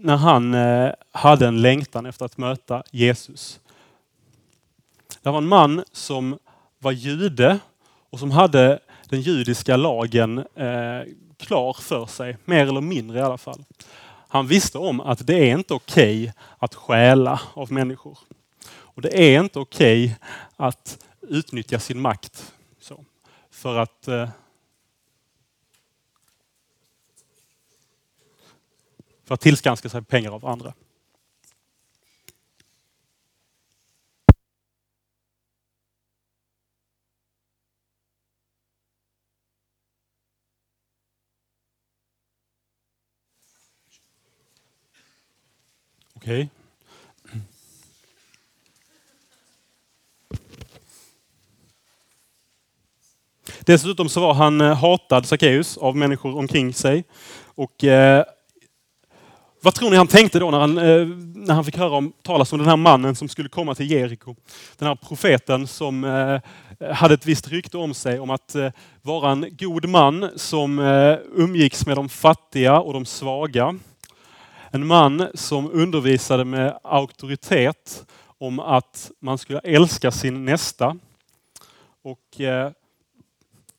när 0.04 0.16
han 0.16 0.54
eh, 0.54 0.92
hade 1.12 1.46
en 1.46 1.62
längtan 1.62 2.06
efter 2.06 2.24
att 2.24 2.38
möta 2.38 2.82
Jesus? 2.90 3.60
Det 5.22 5.30
var 5.30 5.38
en 5.38 5.46
man 5.46 5.84
som 5.92 6.38
var 6.78 6.92
jude 6.92 7.58
och 8.10 8.18
som 8.18 8.30
hade 8.30 8.78
den 9.08 9.20
judiska 9.20 9.76
lagen 9.76 10.38
eh, 10.38 11.00
klar 11.36 11.72
för 11.72 12.06
sig, 12.06 12.36
mer 12.44 12.66
eller 12.66 12.80
mindre 12.80 13.18
i 13.18 13.22
alla 13.22 13.38
fall. 13.38 13.64
Han 14.28 14.46
visste 14.46 14.78
om 14.78 15.00
att 15.00 15.26
det 15.26 15.50
är 15.50 15.58
inte 15.58 15.74
okej 15.74 16.22
okay 16.22 16.32
att 16.58 16.74
stjäla 16.74 17.40
av 17.54 17.72
människor. 17.72 18.18
Och 18.70 19.02
det 19.02 19.34
är 19.34 19.40
inte 19.40 19.58
okej 19.58 20.04
okay 20.04 20.16
att 20.56 20.98
utnyttja 21.20 21.78
sin 21.78 22.00
makt 22.00 22.52
så, 22.80 23.04
för 23.50 23.78
att 23.78 24.08
eh, 24.08 24.28
för 29.24 29.34
att 29.34 29.40
tillskanska 29.40 29.88
sig 29.88 30.02
pengar 30.02 30.30
av 30.30 30.46
andra. 30.46 30.74
Okej. 46.14 46.34
Okay. 46.34 46.48
Dessutom 53.66 54.08
så 54.08 54.20
var 54.20 54.34
han 54.34 54.60
eh, 54.60 54.76
hatad, 54.76 55.26
Sackeus, 55.26 55.76
av 55.76 55.96
människor 55.96 56.38
omkring 56.38 56.74
sig. 56.74 57.04
Och 57.44 57.84
eh, 57.84 58.24
vad 59.64 59.74
tror 59.74 59.90
ni 59.90 59.96
han 59.96 60.06
tänkte 60.06 60.38
då 60.38 60.50
när 60.50 60.58
han, 60.58 60.78
eh, 60.78 61.06
när 61.34 61.54
han 61.54 61.64
fick 61.64 61.76
höra 61.76 61.96
om, 61.96 62.12
talas 62.22 62.52
om 62.52 62.58
den 62.58 62.68
här 62.68 62.76
mannen 62.76 63.14
som 63.14 63.28
skulle 63.28 63.48
komma 63.48 63.74
till 63.74 63.90
Jeriko? 63.90 64.36
Den 64.78 64.88
här 64.88 64.94
profeten 64.94 65.66
som 65.66 66.04
eh, 66.04 66.92
hade 66.94 67.14
ett 67.14 67.26
visst 67.26 67.48
rykte 67.48 67.76
om 67.78 67.94
sig 67.94 68.20
om 68.20 68.30
att 68.30 68.54
eh, 68.54 68.70
vara 69.02 69.30
en 69.30 69.46
god 69.50 69.88
man 69.88 70.30
som 70.36 70.78
umgicks 71.34 71.86
med 71.86 71.96
de 71.96 72.08
fattiga 72.08 72.80
och 72.80 72.92
de 72.92 73.06
svaga. 73.06 73.78
En 74.70 74.86
man 74.86 75.28
som 75.34 75.70
undervisade 75.72 76.44
med 76.44 76.78
auktoritet 76.82 78.04
om 78.38 78.60
att 78.60 79.10
man 79.20 79.38
skulle 79.38 79.58
älska 79.58 80.10
sin 80.10 80.44
nästa. 80.44 80.96
Och 82.02 82.40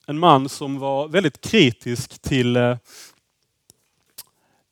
en 0.07 0.19
man 0.19 0.49
som 0.49 0.79
var 0.79 1.07
väldigt 1.07 1.41
kritisk 1.41 2.21
till 2.21 2.57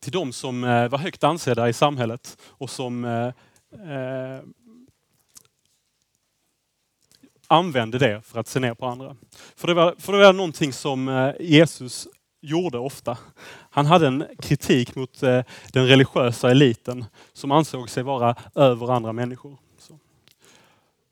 till 0.04 0.12
de 0.12 0.34
som 0.34 0.64
eh, 0.64 0.88
var 0.88 0.98
högt 0.98 1.24
ansedda 1.24 1.70
i 1.70 1.74
samhället 1.74 2.38
och 2.50 2.70
som 2.70 3.06
eh, 3.06 3.28
eh, 3.92 4.42
använde 7.48 7.98
det 7.98 8.22
för 8.22 8.40
att 8.40 8.48
se 8.48 8.60
ner 8.60 8.74
på 8.74 8.86
andra. 8.86 9.16
För 9.56 9.68
det 9.68 9.74
var, 9.74 9.96
för 10.00 10.14
det 10.14 10.20
var 10.20 10.34
någonting 10.34 10.74
som 10.74 11.10
eh, 11.10 11.32
Jesus 11.40 12.08
gjorde 12.42 12.78
ofta. 12.78 13.18
Han 13.70 13.86
hade 13.86 14.08
en 14.08 14.26
kritik 14.40 14.96
mot 14.96 15.24
eh, 15.24 15.44
den 15.72 15.88
religiösa 15.88 16.52
eliten 16.52 17.06
som 17.34 17.52
ansåg 17.52 17.90
sig 17.90 18.04
vara 18.04 18.36
över 18.56 18.92
andra 18.92 19.14
människor. 19.14 19.58
Så. 19.78 20.00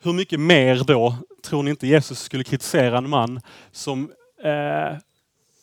Hur 0.04 0.14
mycket 0.14 0.40
mer 0.40 0.84
då 0.84 1.16
tror 1.44 1.64
ni 1.64 1.70
inte 1.70 1.88
Jesus 1.88 2.20
skulle 2.20 2.44
kritisera 2.44 2.98
en 2.98 3.10
man 3.10 3.42
som 3.72 4.12
eh, 4.44 4.98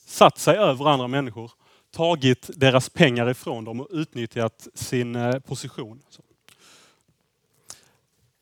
satt 0.07 0.39
sig 0.39 0.57
över 0.57 0.89
andra 0.89 1.09
människor 1.09 1.51
tagit 1.91 2.51
deras 2.55 2.89
pengar 2.89 3.31
ifrån 3.31 3.65
dem 3.65 3.81
och 3.81 3.89
utnyttjat 3.91 4.69
sin 4.75 5.17
eh, 5.17 5.39
position. 5.39 6.03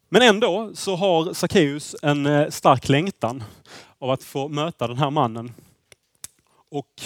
Men 0.09 0.23
ändå 0.23 0.71
så 0.75 0.97
har 0.97 1.33
Sackeus 1.33 1.97
en 2.03 2.27
eh, 2.27 2.51
stark 2.51 2.89
längtan 2.89 3.45
av 3.99 4.11
att 4.11 4.23
få 4.23 4.49
möta 4.49 4.89
den 4.89 4.99
här 4.99 5.11
mannen. 5.11 5.53
Och 6.69 7.03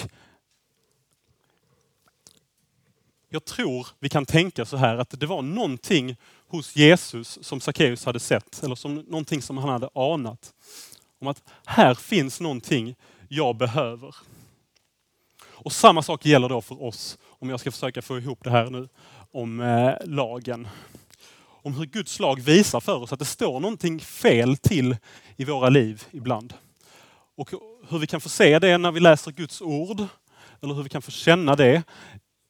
jag 3.28 3.44
tror 3.44 3.86
vi 3.98 4.08
kan 4.08 4.26
tänka 4.26 4.64
så 4.64 4.76
här 4.76 4.96
att 4.96 5.20
det 5.20 5.26
var 5.26 5.42
någonting 5.42 6.16
hos 6.48 6.76
Jesus 6.76 7.38
som 7.42 7.60
Sackeus 7.60 8.04
hade 8.04 8.20
sett, 8.20 8.62
eller 8.62 8.74
som 8.74 8.94
någonting 8.94 9.42
som 9.42 9.58
han 9.58 9.68
hade 9.68 9.88
anat. 9.94 10.54
Om 11.18 11.26
att 11.26 11.42
här 11.64 11.94
finns 11.94 12.40
någonting 12.40 12.94
jag 13.28 13.56
behöver. 13.56 14.16
Och 15.64 15.72
samma 15.72 16.02
sak 16.02 16.26
gäller 16.26 16.48
då 16.48 16.60
för 16.60 16.82
oss, 16.82 17.18
om 17.28 17.50
jag 17.50 17.60
ska 17.60 17.70
försöka 17.70 18.02
få 18.02 18.18
ihop 18.18 18.44
det 18.44 18.50
här 18.50 18.70
nu, 18.70 18.88
om 19.32 19.60
eh, 19.60 19.94
lagen. 20.04 20.68
Om 21.62 21.74
hur 21.74 21.86
Guds 21.86 22.20
lag 22.20 22.40
visar 22.40 22.80
för 22.80 23.02
oss 23.02 23.12
att 23.12 23.18
det 23.18 23.24
står 23.24 23.60
någonting 23.60 24.00
fel 24.00 24.56
till 24.56 24.96
i 25.36 25.44
våra 25.44 25.68
liv 25.68 26.04
ibland. 26.10 26.54
Och 27.36 27.50
hur 27.88 27.98
vi 27.98 28.06
kan 28.06 28.20
få 28.20 28.28
se 28.28 28.58
det 28.58 28.78
när 28.78 28.92
vi 28.92 29.00
läser 29.00 29.30
Guds 29.30 29.60
ord, 29.60 30.06
eller 30.62 30.74
hur 30.74 30.82
vi 30.82 30.88
kan 30.88 31.02
få 31.02 31.10
känna 31.10 31.56
det 31.56 31.82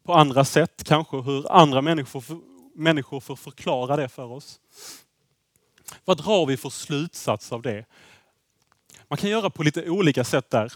på 0.05 0.14
andra 0.14 0.45
sätt, 0.45 0.85
kanske 0.85 1.17
hur 1.17 1.52
andra 1.52 1.83
människor, 1.83 2.25
människor 2.75 3.21
får 3.21 3.37
förklara 3.37 3.97
det 3.97 4.09
för 4.09 4.33
oss. 4.33 4.61
Vad 6.05 6.19
drar 6.19 6.47
vi 6.47 6.57
för 6.57 6.71
slutsats 6.71 7.52
av 7.52 7.62
det? 7.62 7.85
Man 9.09 9.17
kan 9.17 9.31
göra 9.31 9.50
på 9.50 9.62
lite 9.62 9.90
olika 9.90 10.25
sätt 10.25 10.50
där. 10.50 10.73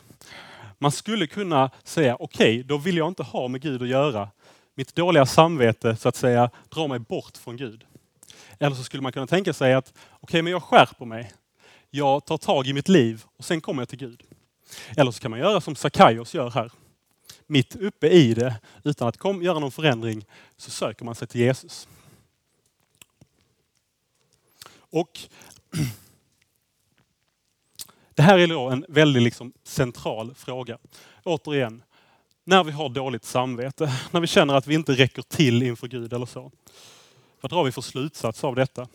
Man 0.78 0.93
skulle 0.93 1.26
kunna 1.26 1.71
säga, 1.85 2.16
okej, 2.21 2.54
okay, 2.54 2.62
då 2.62 2.76
vill 2.76 2.97
jag 2.97 3.09
inte 3.09 3.23
ha 3.23 3.49
med 3.49 3.61
Gud 3.61 3.83
att 3.83 3.88
göra. 3.88 4.28
Mitt 4.75 4.95
dåliga 4.95 5.26
samvete 5.26 5.97
så 5.97 6.09
att 6.09 6.16
säga 6.16 6.50
drar 6.69 6.88
mig 6.88 6.99
bort 6.99 7.37
från 7.37 7.57
Gud. 7.57 7.85
Eller 8.59 8.76
så 8.76 8.83
skulle 8.83 9.02
man 9.02 9.12
kunna 9.12 9.26
tänka 9.26 9.52
sig 9.52 9.75
att, 9.75 9.88
okej, 9.88 10.19
okay, 10.21 10.43
men 10.43 10.52
jag 10.52 10.62
skärper 10.62 11.04
mig. 11.04 11.33
Jag 11.90 12.25
tar 12.25 12.37
tag 12.37 12.66
i 12.66 12.73
mitt 12.73 12.88
liv 12.88 13.25
och 13.37 13.45
sen 13.45 13.61
kommer 13.61 13.83
jag 13.83 13.88
till 13.88 13.99
Gud. 13.99 14.23
Eller 14.97 15.11
så 15.11 15.21
kan 15.21 15.31
man 15.31 15.40
göra 15.40 15.61
som 15.61 15.76
Sakaios 15.76 16.35
gör 16.35 16.50
här. 16.50 16.73
Mitt 17.47 17.76
uppe 17.76 18.09
i 18.09 18.35
det, 18.35 18.61
utan 18.85 19.09
att 19.09 19.16
kom, 19.16 19.43
göra 19.43 19.59
någon 19.59 19.73
förändring, 19.73 20.25
så 20.57 20.71
söker 20.71 21.04
man 21.04 21.14
sig 21.14 21.28
till 21.28 21.40
Jesus. 21.40 21.88
Och 24.76 25.21
det 28.14 28.23
här 28.23 28.38
är 28.38 28.47
då 28.47 28.68
en 28.68 28.85
väldigt 28.88 29.23
liksom 29.23 29.52
central 29.62 30.35
fråga. 30.35 30.78
Återigen, 31.25 31.83
när 32.44 32.64
vi 32.64 32.73
har 32.73 32.88
dåligt 32.88 33.25
samvete, 33.25 33.92
när 34.11 34.21
vi 34.21 34.26
känner 34.26 34.54
att 34.54 34.66
vi 34.66 34.75
inte 34.75 34.92
räcker 34.92 35.23
till 35.23 35.62
inför 35.62 35.88
Gud 35.88 36.12
eller 36.12 36.26
så. 36.26 36.52
Vad 37.40 37.50
drar 37.50 37.64
vi 37.64 37.73
för 37.73 37.83
slutsats 37.83 38.44
av 38.44 38.54
detta? 38.54 38.88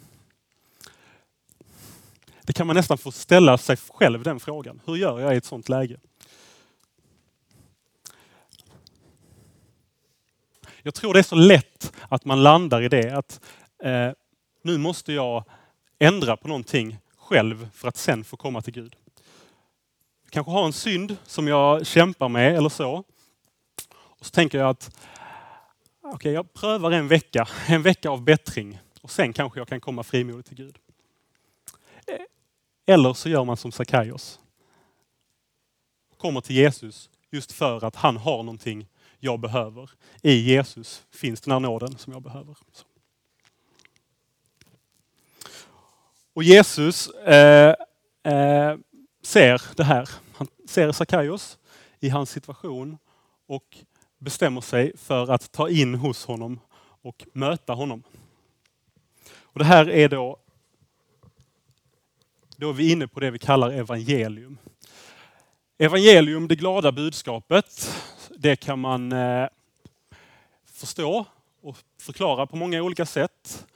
Det 2.42 2.54
kan 2.54 2.68
man 2.68 2.76
nästan 2.76 2.98
få 2.98 3.12
ställa 3.12 3.58
sig 3.58 3.78
själv 3.78 4.24
den 4.24 4.40
frågan. 4.40 4.82
Hur 4.86 4.96
gör 4.96 5.20
jag 5.20 5.34
i 5.34 5.38
ett 5.38 5.46
sådant 5.46 5.70
läge? 5.70 6.00
Jag 10.82 10.94
tror 10.94 11.14
det 11.14 11.20
är 11.20 11.24
så 11.24 11.36
lätt 11.36 11.94
att 12.10 12.26
man 12.26 12.44
landar 12.44 12.82
i 12.82 12.90
det 12.90 13.18
att 13.18 13.42
eh, 13.84 14.12
nu 14.62 14.78
måste 14.78 15.14
jag 15.14 15.44
ändra 16.00 16.38
på 16.38 16.48
någonting 16.48 16.98
själv 17.18 17.70
för 17.74 17.88
att 17.88 17.98
sen 17.98 18.24
få 18.24 18.38
komma 18.38 18.62
till 18.62 18.74
Gud 18.74 18.96
kanske 20.30 20.52
har 20.52 20.66
en 20.66 20.74
synd 20.74 21.18
som 21.26 21.48
jag 21.48 21.86
kämpar 21.86 22.30
med 22.30 22.56
eller 22.56 22.70
så. 22.70 23.04
Och 23.92 24.26
så 24.26 24.32
tänker 24.32 24.58
jag 24.58 24.70
att 24.70 24.98
okay, 26.02 26.32
jag 26.32 26.54
prövar 26.54 26.92
en 26.92 27.08
vecka, 27.08 27.48
en 27.68 27.82
vecka 27.82 28.10
av 28.10 28.22
bättring 28.22 28.80
och 29.02 29.12
sen 29.12 29.34
kanske 29.34 29.60
jag 29.60 29.68
kan 29.68 29.82
komma 29.82 30.04
frimodigt 30.04 30.48
till 30.48 30.58
Gud. 30.58 30.78
Eh, 32.08 32.94
eller 32.94 33.14
så 33.14 33.30
gör 33.30 33.46
man 33.46 33.58
som 33.58 33.72
Sakaios. 33.72 34.40
Kommer 36.18 36.42
till 36.42 36.56
Jesus 36.56 37.10
just 37.32 37.52
för 37.52 37.86
att 37.86 37.96
han 37.96 38.18
har 38.18 38.38
någonting 38.38 38.88
jag 39.20 39.40
behöver. 39.40 39.90
I 40.22 40.34
Jesus 40.34 41.04
finns 41.12 41.42
den 41.42 41.52
här 41.52 41.60
nåden 41.60 41.98
som 41.98 42.14
jag 42.14 42.22
behöver. 42.22 42.58
Och 46.34 46.44
Jesus 46.44 47.10
eh, 47.10 47.76
eh, 48.24 48.78
ser 49.30 49.62
det 49.76 49.84
här. 49.84 50.10
Han 50.34 50.48
ser 50.68 50.92
Sakaios 50.92 51.58
i 52.00 52.10
hans 52.10 52.30
situation 52.30 52.98
och 53.48 53.78
bestämmer 54.18 54.62
sig 54.62 54.98
för 54.98 55.32
att 55.32 55.52
ta 55.52 55.70
in 55.70 55.96
hos 55.96 56.26
honom 56.26 56.60
och 57.02 57.26
möta 57.34 57.74
honom. 57.74 58.04
Och 59.32 59.60
det 59.60 59.66
här 59.66 59.90
är 59.90 60.10
då, 60.10 60.38
då 62.56 62.70
är 62.70 62.74
vi 62.74 62.92
inne 62.92 63.08
på 63.08 63.20
det 63.20 63.32
vi 63.32 63.40
kallar 63.40 63.72
evangelium. 63.72 64.58
Evangelium, 65.78 66.48
det 66.48 66.56
glada 66.56 66.92
budskapet, 66.92 67.98
det 68.38 68.56
kan 68.56 68.80
man 68.80 69.12
eh, 69.12 69.48
förstå 70.74 71.26
och 71.62 71.78
förklara 72.02 72.48
på 72.48 72.56
många 72.56 72.82
olika 72.82 73.06
sätt. 73.06 73.68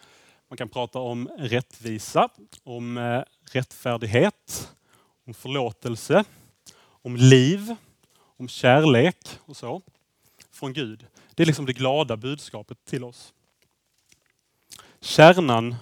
Man 0.48 0.58
kan 0.58 0.70
prata 0.70 1.00
om 1.00 1.30
rättvisa, 1.38 2.30
om 2.64 2.98
eh, 2.98 3.24
rättfärdighet, 3.52 4.70
om 5.26 5.34
förlåtelse, 5.34 6.24
om 6.86 7.16
liv, 7.16 7.76
om 8.38 8.48
kärlek 8.48 9.28
och 9.46 9.58
så. 9.58 9.82
Från 10.52 10.74
Gud. 10.74 11.06
Det 11.36 11.44
är 11.44 11.48
liksom 11.48 11.66
det 11.66 11.74
glada 11.74 12.18
budskapet 12.18 12.86
till 12.86 13.04
oss. 13.04 13.34
Kärnan 15.02 15.76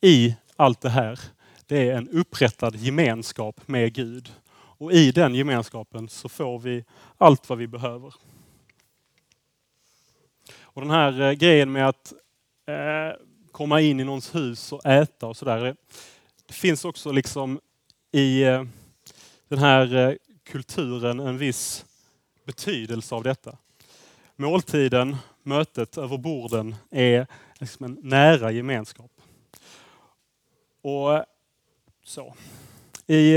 i 0.00 0.36
allt 0.56 0.80
det 0.80 0.90
här, 0.90 1.20
det 1.66 1.88
är 1.88 1.96
en 1.96 2.08
upprättad 2.08 2.76
gemenskap 2.76 3.68
med 3.68 3.94
Gud. 3.94 4.32
Och 4.52 4.92
i 4.92 5.12
den 5.12 5.34
gemenskapen 5.34 6.08
så 6.08 6.28
får 6.28 6.58
vi 6.58 6.84
allt 7.18 7.48
vad 7.48 7.58
vi 7.58 7.66
behöver. 7.66 8.14
Och 10.62 10.82
den 10.82 10.90
här 10.90 11.20
eh, 11.20 11.32
grejen 11.32 11.72
med 11.72 11.88
att 11.88 12.12
eh, 12.66 13.20
komma 13.52 13.80
in 13.80 14.00
i 14.00 14.04
någons 14.04 14.34
hus 14.34 14.72
och 14.72 14.86
äta 14.86 15.26
och 15.26 15.36
sådär. 15.36 15.76
Det 16.46 16.54
finns 16.54 16.84
också 16.84 17.12
liksom 17.12 17.60
i 18.12 18.42
eh, 18.42 18.64
den 19.48 19.58
här 19.58 19.94
eh, 19.94 20.14
kulturen 20.44 21.20
en 21.20 21.38
viss 21.38 21.84
betydelse 22.44 23.14
av 23.14 23.22
detta. 23.22 23.56
Måltiden, 24.36 25.16
mötet 25.42 25.98
över 25.98 26.18
borden 26.18 26.74
är 26.90 27.26
liksom 27.60 27.84
en 27.84 27.98
nära 28.02 28.50
gemenskap. 28.50 29.10
Och 30.82 31.14
eh, 31.14 31.24
så. 32.04 32.34
I 33.06 33.36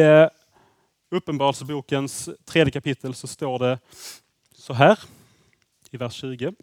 Uppenbarelsebokens 1.09 2.29
tredje 2.45 2.71
kapitel 2.71 3.13
så 3.13 3.27
står 3.27 3.59
det 3.59 3.79
så 4.55 4.73
här 4.73 4.99
i 5.91 5.97
vers 5.97 6.13
20. 6.13 6.53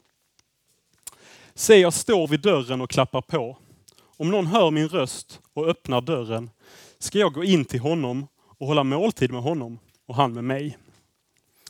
Se, 1.54 1.76
jag 1.76 1.94
står 1.94 2.28
vid 2.28 2.40
dörren 2.40 2.80
och 2.80 2.90
klappar 2.90 3.20
på. 3.20 3.58
Om 4.00 4.30
någon 4.30 4.46
hör 4.46 4.70
min 4.70 4.88
röst 4.88 5.40
och 5.52 5.66
öppnar 5.66 6.00
dörren 6.00 6.50
ska 7.02 7.18
jag 7.18 7.32
gå 7.32 7.44
in 7.44 7.64
till 7.64 7.80
honom 7.80 8.26
och 8.40 8.66
hålla 8.66 8.84
måltid 8.84 9.32
med 9.32 9.42
honom 9.42 9.78
och 10.06 10.14
han 10.14 10.32
med 10.32 10.44
mig. 10.44 10.78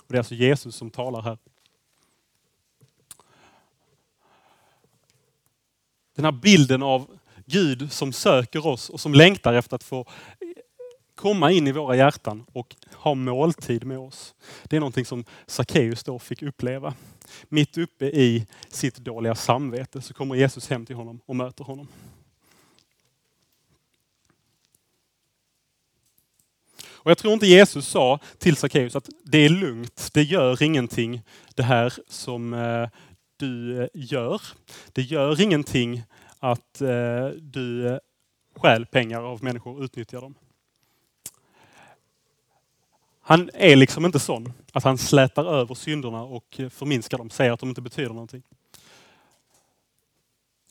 Och 0.00 0.06
det 0.08 0.14
är 0.14 0.18
alltså 0.18 0.34
Jesus 0.34 0.76
som 0.76 0.90
talar 0.90 1.22
här. 1.22 1.38
Den 6.14 6.24
här 6.24 6.32
bilden 6.32 6.82
av 6.82 7.18
Gud 7.46 7.92
som 7.92 8.12
söker 8.12 8.66
oss 8.66 8.90
och 8.90 9.00
som 9.00 9.14
längtar 9.14 9.54
efter 9.54 9.76
att 9.76 9.82
få 9.82 10.06
komma 11.14 11.52
in 11.52 11.66
i 11.66 11.72
våra 11.72 11.96
hjärtan 11.96 12.44
och 12.52 12.76
ha 12.94 13.14
måltid 13.14 13.84
med 13.84 13.98
oss. 13.98 14.34
Det 14.64 14.76
är 14.76 14.80
någonting 14.80 15.04
som 15.04 15.24
Sackeus 15.46 16.04
då 16.04 16.18
fick 16.18 16.42
uppleva. 16.42 16.94
Mitt 17.48 17.78
uppe 17.78 18.06
i 18.06 18.46
sitt 18.68 18.96
dåliga 18.96 19.34
samvete 19.34 20.02
så 20.02 20.14
kommer 20.14 20.34
Jesus 20.34 20.70
hem 20.70 20.86
till 20.86 20.96
honom 20.96 21.20
och 21.26 21.36
möter 21.36 21.64
honom. 21.64 21.88
Och 27.04 27.10
jag 27.10 27.18
tror 27.18 27.34
inte 27.34 27.46
Jesus 27.46 27.86
sa 27.86 28.18
till 28.38 28.56
Sackeus 28.56 28.96
att 28.96 29.08
det 29.24 29.38
är 29.38 29.48
lugnt, 29.48 30.10
det 30.12 30.22
gör 30.22 30.62
ingenting 30.62 31.22
det 31.54 31.62
här 31.62 31.92
som 32.08 32.54
eh, 32.54 32.88
du 33.36 33.82
eh, 33.82 33.88
gör. 33.94 34.40
Det 34.92 35.02
gör 35.02 35.40
ingenting 35.40 36.02
att 36.38 36.80
eh, 36.80 37.26
du 37.26 37.98
stjäl 38.56 38.86
pengar 38.86 39.22
av 39.22 39.44
människor 39.44 39.76
och 39.76 39.82
utnyttjar 39.82 40.20
dem. 40.20 40.34
Han 43.20 43.50
är 43.54 43.76
liksom 43.76 44.04
inte 44.04 44.18
sån 44.18 44.52
att 44.72 44.84
han 44.84 44.98
slätar 44.98 45.44
över 45.44 45.74
synderna 45.74 46.22
och 46.22 46.60
förminskar 46.70 47.18
dem, 47.18 47.30
säger 47.30 47.52
att 47.52 47.60
de 47.60 47.68
inte 47.68 47.80
betyder 47.80 48.08
någonting. 48.08 48.42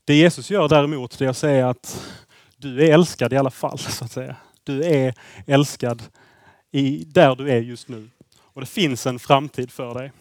Det 0.06 0.16
Jesus 0.16 0.50
gör 0.50 0.68
däremot, 0.68 1.20
det 1.20 1.26
är 1.26 1.30
att 1.30 1.38
säga 1.38 1.70
att 1.70 2.12
du 2.58 2.84
är 2.84 2.94
älskad 2.94 3.34
i 3.34 3.38
alla 3.38 3.52
fall, 3.52 3.78
så 3.78 4.06
att 4.06 4.12
säga. 4.12 4.36
Du 4.64 4.84
är 4.84 5.14
älskad 5.48 6.04
i, 6.72 7.04
där 7.04 7.36
du 7.36 7.52
är 7.52 7.62
just 7.62 7.88
nu. 7.88 8.10
Och 8.40 8.62
det 8.62 8.68
finns 8.68 9.08
en 9.08 9.20
framtid 9.20 9.72
för 9.72 9.94
dig. 9.94 10.12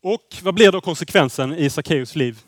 Och 0.00 0.36
vad 0.42 0.54
blir 0.54 0.72
då 0.72 0.80
konsekvensen 0.80 1.54
i 1.54 1.70
Sackeus 1.70 2.16
liv 2.16 2.40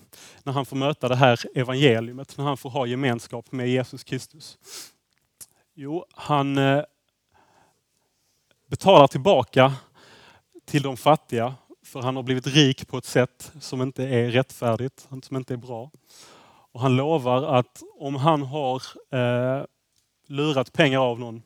när 0.42 0.52
han 0.52 0.66
får 0.66 0.76
möta 0.76 1.08
det 1.08 1.16
här 1.16 1.40
evangeliet? 1.54 2.36
när 2.36 2.44
han 2.44 2.56
får 2.56 2.70
ha 2.70 2.86
gemenskap 2.86 3.52
med 3.52 3.68
Jesus 3.68 4.04
Kristus? 4.04 4.58
Jo, 5.74 6.04
han 6.10 6.58
eh, 6.58 6.82
betalar 8.66 9.06
tillbaka 9.06 9.74
till 10.64 10.82
de 10.82 10.96
fattiga 10.96 11.54
för 11.86 12.02
han 12.02 12.16
har 12.16 12.22
blivit 12.22 12.46
rik 12.46 12.88
på 12.88 12.98
ett 12.98 13.04
sätt 13.04 13.52
som 13.60 13.82
inte 13.82 14.04
är 14.04 14.30
rättfärdigt, 14.30 15.08
som 15.22 15.36
inte 15.36 15.54
är 15.54 15.58
bra. 15.58 15.90
Och 16.72 16.80
han 16.80 16.96
lovar 16.96 17.58
att 17.58 17.82
om 17.98 18.16
han 18.16 18.42
har 18.42 18.82
eh, 19.10 19.64
lurat 20.26 20.72
pengar 20.72 20.98
av 20.98 21.20
någon 21.20 21.42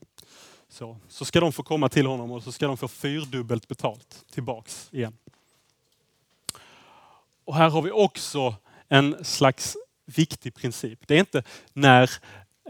så, 0.68 0.96
så 1.08 1.24
ska 1.24 1.40
de 1.40 1.52
få 1.52 1.62
komma 1.62 1.88
till 1.88 2.06
honom 2.06 2.30
och 2.30 2.42
så 2.42 2.52
ska 2.52 2.66
de 2.66 2.76
få 2.76 2.88
fyrdubbelt 2.88 3.68
betalt 3.68 4.24
tillbaks 4.32 4.88
igen. 4.92 5.16
Och 7.44 7.54
här 7.54 7.70
har 7.70 7.82
vi 7.82 7.90
också 7.90 8.54
en 8.88 9.24
slags 9.24 9.76
viktig 10.06 10.54
princip. 10.54 11.06
Det 11.06 11.14
är 11.14 11.18
inte 11.18 11.42
när 11.72 12.10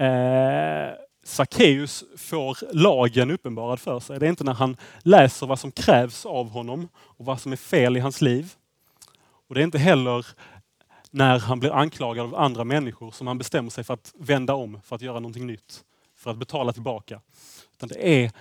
eh, 0.01 0.95
Sackeus 1.25 2.05
får 2.17 2.59
lagen 2.73 3.31
uppenbarad 3.31 3.81
för 3.81 4.01
sig. 4.01 4.19
Det 4.19 4.27
är 4.27 4.31
inte 4.31 4.45
när 4.45 4.55
han 4.55 4.77
läser 4.99 5.47
vad 5.47 5.59
som 5.59 5.73
krävs 5.73 6.27
av 6.27 6.51
honom 6.51 6.89
och 6.97 7.25
vad 7.25 7.41
som 7.41 7.53
är 7.53 7.57
fel 7.57 7.97
i 7.97 8.01
hans 8.01 8.21
liv. 8.21 8.55
Och 9.49 9.55
det 9.55 9.61
är 9.61 9.65
inte 9.65 9.79
heller 9.79 10.27
när 11.11 11.39
han 11.39 11.61
blir 11.61 11.73
anklagad 11.73 12.27
av 12.27 12.35
andra 12.35 12.65
människor 12.65 13.11
som 13.11 13.27
han 13.27 13.39
bestämmer 13.39 13.71
sig 13.71 13.85
för 13.85 13.95
att 13.95 14.15
vända 14.19 14.55
om 14.55 14.81
för 14.85 14.97
att 14.97 15.03
göra 15.03 15.21
någonting 15.21 15.47
nytt, 15.47 15.85
för 16.21 16.31
att 16.31 16.39
betala 16.39 16.73
tillbaka. 16.73 17.21
Utan 17.73 17.89
det 17.89 18.25
är 18.25 18.33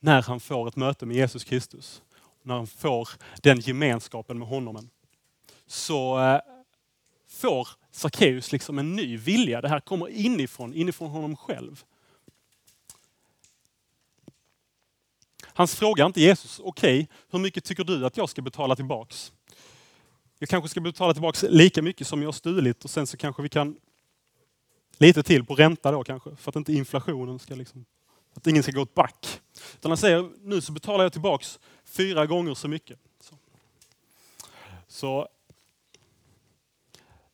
när 0.00 0.22
han 0.22 0.40
får 0.40 0.68
ett 0.68 0.76
möte 0.76 1.06
med 1.06 1.16
Jesus 1.16 1.44
Kristus, 1.44 2.02
när 2.42 2.54
han 2.54 2.66
får 2.66 3.08
den 3.42 3.60
gemenskapen 3.60 4.38
med 4.38 4.48
honom. 4.48 4.90
Så 5.66 6.20
eh, 6.20 6.40
får 7.28 7.68
Sackeus 7.90 8.52
liksom 8.52 8.78
en 8.78 8.96
ny 8.96 9.16
vilja. 9.16 9.60
Det 9.60 9.68
här 9.68 9.80
kommer 9.80 10.08
inifrån, 10.08 10.74
inifrån 10.74 11.10
honom 11.10 11.36
själv. 11.36 11.84
Han 15.42 15.68
frågar 15.68 16.06
inte 16.06 16.20
Jesus, 16.20 16.60
okej, 16.64 17.00
okay, 17.00 17.06
hur 17.30 17.38
mycket 17.38 17.64
tycker 17.64 17.84
du 17.84 18.06
att 18.06 18.16
jag 18.16 18.28
ska 18.28 18.42
betala 18.42 18.76
tillbaks? 18.76 19.32
Jag 20.38 20.48
kanske 20.48 20.68
ska 20.68 20.80
betala 20.80 21.12
tillbaks 21.12 21.44
lika 21.48 21.82
mycket 21.82 22.06
som 22.06 22.22
jag 22.22 22.26
har 22.26 22.32
stulit 22.32 22.84
och 22.84 22.90
sen 22.90 23.06
så 23.06 23.16
kanske 23.16 23.42
vi 23.42 23.48
kan 23.48 23.76
lite 24.98 25.22
till 25.22 25.44
på 25.44 25.54
ränta 25.54 25.90
då 25.90 26.04
kanske, 26.04 26.36
för 26.36 26.50
att 26.50 26.56
inte 26.56 26.72
inflationen 26.72 27.38
ska 27.38 27.54
liksom, 27.54 27.84
att 28.34 28.46
ingen 28.46 28.62
ska 28.62 28.72
gå 28.72 28.82
ett 28.82 28.94
back. 28.94 29.40
Utan 29.74 29.90
han 29.90 29.98
säger, 29.98 30.30
nu 30.42 30.60
så 30.60 30.72
betalar 30.72 31.04
jag 31.04 31.12
tillbaks 31.12 31.58
fyra 31.84 32.26
gånger 32.26 32.54
så 32.54 32.68
mycket. 32.68 32.98
Så, 33.20 33.34
så 34.88 35.28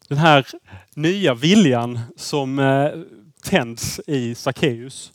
den 0.08 0.18
här 0.18 0.46
nya 0.94 1.34
viljan 1.34 2.00
som 2.16 2.58
eh, 2.58 2.92
tänds 3.42 4.00
i 4.06 4.34
Sackeus 4.34 5.12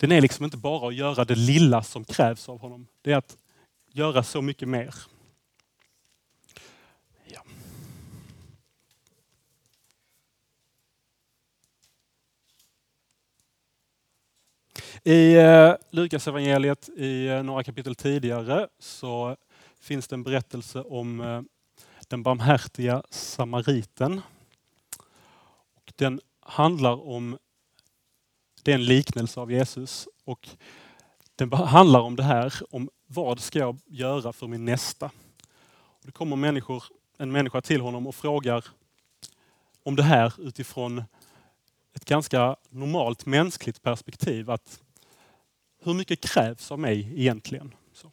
den 0.00 0.12
är 0.12 0.20
liksom 0.20 0.44
inte 0.44 0.56
bara 0.56 0.88
att 0.88 0.94
göra 0.94 1.24
det 1.24 1.34
lilla 1.34 1.82
som 1.82 2.04
krävs 2.04 2.48
av 2.48 2.60
honom. 2.60 2.86
Det 3.02 3.12
är 3.12 3.16
att 3.16 3.36
göra 3.92 4.22
så 4.22 4.42
mycket 4.42 4.68
mer. 4.68 4.94
I 15.04 15.34
eh, 15.36 15.74
Lukas 15.90 16.28
evangeliet 16.28 16.88
i 16.88 17.26
eh, 17.26 17.42
några 17.42 17.64
kapitel 17.64 17.94
tidigare 17.94 18.68
så 18.78 19.36
finns 19.80 20.08
det 20.08 20.16
en 20.16 20.22
berättelse 20.22 20.82
om 20.82 21.20
eh, 21.20 21.42
den 22.08 22.22
barmhärtiga 22.22 23.02
samariten. 23.10 24.20
Och 25.74 25.92
den 25.96 26.20
handlar 26.40 27.08
om 27.08 27.38
det 28.62 28.70
är 28.70 28.74
en 28.74 28.84
liknelse 28.84 29.40
av 29.40 29.52
Jesus 29.52 30.08
och 30.24 30.48
den 31.36 31.52
handlar 31.52 32.00
om 32.00 32.16
det 32.16 32.22
här, 32.22 32.54
om 32.70 32.90
vad 33.06 33.40
ska 33.40 33.58
jag 33.58 33.78
göra 33.86 34.32
för 34.32 34.46
min 34.46 34.64
nästa? 34.64 35.10
Och 35.72 36.06
det 36.06 36.12
kommer 36.12 36.36
människor, 36.36 36.84
en 37.18 37.32
människa 37.32 37.60
till 37.60 37.80
honom 37.80 38.06
och 38.06 38.14
frågar 38.14 38.64
om 39.82 39.96
det 39.96 40.02
här 40.02 40.32
utifrån 40.38 41.04
ett 41.92 42.04
ganska 42.04 42.56
normalt 42.68 43.26
mänskligt 43.26 43.82
perspektiv. 43.82 44.50
Att 44.50 44.80
hur 45.82 45.94
mycket 45.94 46.20
krävs 46.20 46.70
av 46.72 46.78
mig 46.78 47.12
egentligen? 47.16 47.74
Så. 47.92 48.10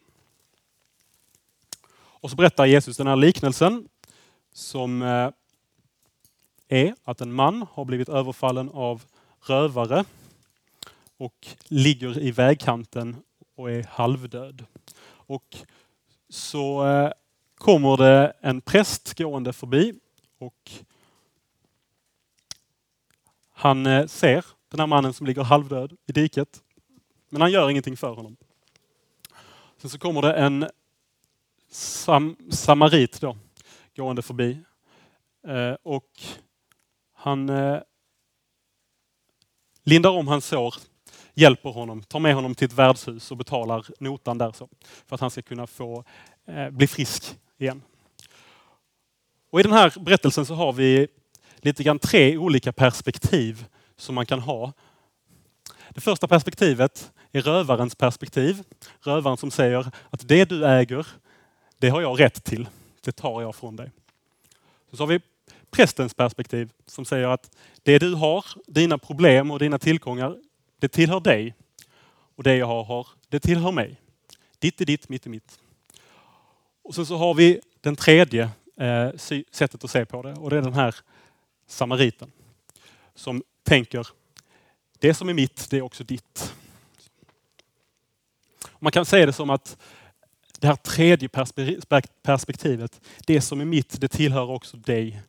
Och 1.94 2.30
så 2.30 2.36
berättar 2.36 2.66
Jesus 2.66 2.96
den 2.96 3.06
här 3.06 3.16
liknelsen 3.16 3.88
som 4.52 5.02
eh, 5.02 5.30
är 6.68 6.94
att 7.04 7.20
en 7.20 7.32
man 7.32 7.66
har 7.72 7.84
blivit 7.84 8.08
överfallen 8.08 8.68
av 8.68 9.04
rövare 9.46 10.04
och 11.16 11.46
ligger 11.64 12.18
i 12.18 12.30
vägkanten 12.30 13.16
och 13.54 13.70
är 13.70 13.84
halvdöd. 13.84 14.64
Och 15.02 15.56
så 16.28 16.86
eh, 16.86 17.12
kommer 17.54 17.96
det 17.96 18.32
en 18.40 18.60
präst 18.60 19.18
gående 19.18 19.52
förbi 19.52 19.94
och 20.38 20.70
han 23.50 23.86
eh, 23.86 24.06
ser 24.06 24.44
den 24.68 24.80
här 24.80 24.86
mannen 24.86 25.12
som 25.12 25.26
ligger 25.26 25.42
halvdöd 25.42 25.96
i 26.06 26.12
diket. 26.12 26.62
Men 27.28 27.40
han 27.40 27.50
gör 27.50 27.70
ingenting 27.70 27.96
för 27.96 28.14
honom. 28.14 28.36
Sen 29.78 29.90
så 29.90 29.98
kommer 29.98 30.22
det 30.22 30.32
en 30.32 30.68
sam 31.70 32.36
samarit 32.50 33.20
då, 33.20 33.36
gående 33.96 34.22
förbi. 34.22 34.58
Eh, 35.48 35.76
och 35.82 36.10
han 37.14 37.48
eh, 37.48 37.80
lindar 39.84 40.10
om 40.10 40.28
hans 40.28 40.46
sår 40.46 40.74
hjälper 41.34 41.70
honom, 41.70 42.02
tar 42.02 42.20
med 42.20 42.34
honom 42.34 42.54
till 42.54 42.66
ett 42.66 42.72
värdshus 42.72 43.30
och 43.30 43.36
betalar 43.36 43.86
notan 44.00 44.38
där 44.38 44.52
så. 44.52 44.68
För 45.06 45.14
att 45.14 45.20
han 45.20 45.30
ska 45.30 45.42
kunna 45.42 45.66
få 45.66 46.04
eh, 46.46 46.70
bli 46.70 46.86
frisk 46.86 47.38
igen. 47.58 47.82
Och 49.50 49.60
I 49.60 49.62
den 49.62 49.72
här 49.72 49.92
berättelsen 50.00 50.46
så 50.46 50.54
har 50.54 50.72
vi 50.72 51.08
lite 51.56 51.82
grann 51.82 51.98
tre 51.98 52.36
olika 52.36 52.72
perspektiv 52.72 53.66
som 53.96 54.14
man 54.14 54.26
kan 54.26 54.40
ha. 54.40 54.72
Det 55.90 56.00
första 56.00 56.28
perspektivet 56.28 57.12
är 57.32 57.42
rövarens 57.42 57.94
perspektiv. 57.94 58.62
Rövaren 59.00 59.36
som 59.36 59.50
säger 59.50 59.90
att 60.10 60.28
det 60.28 60.44
du 60.44 60.66
äger, 60.66 61.06
det 61.78 61.88
har 61.88 62.00
jag 62.00 62.20
rätt 62.20 62.44
till. 62.44 62.68
Det 63.00 63.12
tar 63.12 63.42
jag 63.42 63.54
från 63.54 63.76
dig. 63.76 63.90
Så 64.92 65.02
har 65.02 65.06
vi 65.06 65.20
prästens 65.70 66.14
perspektiv 66.14 66.72
som 66.86 67.04
säger 67.04 67.28
att 67.28 67.50
det 67.82 67.98
du 67.98 68.14
har, 68.14 68.44
dina 68.66 68.98
problem 68.98 69.50
och 69.50 69.58
dina 69.58 69.78
tillgångar, 69.78 70.36
det 70.78 70.88
tillhör 70.88 71.20
dig. 71.20 71.54
Och 72.36 72.42
det 72.42 72.56
jag 72.56 72.84
har, 72.84 73.06
det 73.28 73.40
tillhör 73.40 73.72
mig. 73.72 74.00
Ditt 74.58 74.80
är 74.80 74.84
ditt, 74.84 75.08
mitt 75.08 75.26
är 75.26 75.30
mitt. 75.30 75.58
Och 76.82 76.94
sen 76.94 77.06
så 77.06 77.16
har 77.16 77.34
vi 77.34 77.60
den 77.80 77.96
tredje 77.96 78.50
eh, 78.76 79.10
sättet 79.50 79.84
att 79.84 79.90
se 79.90 80.04
på 80.04 80.22
det 80.22 80.32
och 80.32 80.50
det 80.50 80.56
är 80.56 80.62
den 80.62 80.72
här 80.72 80.94
samariten 81.66 82.32
som 83.14 83.42
tänker 83.62 84.06
det 84.98 85.14
som 85.14 85.28
är 85.28 85.34
mitt, 85.34 85.70
det 85.70 85.76
är 85.76 85.82
också 85.82 86.04
ditt. 86.04 86.54
Man 88.78 88.92
kan 88.92 89.06
säga 89.06 89.26
det 89.26 89.32
som 89.32 89.50
att 89.50 89.76
det 90.58 90.66
här 90.66 90.76
tredje 90.76 91.28
perspektivet, 92.22 93.00
det 93.26 93.40
som 93.40 93.60
är 93.60 93.64
mitt, 93.64 94.00
det 94.00 94.08
tillhör 94.08 94.50
också 94.50 94.76
dig. 94.76 95.22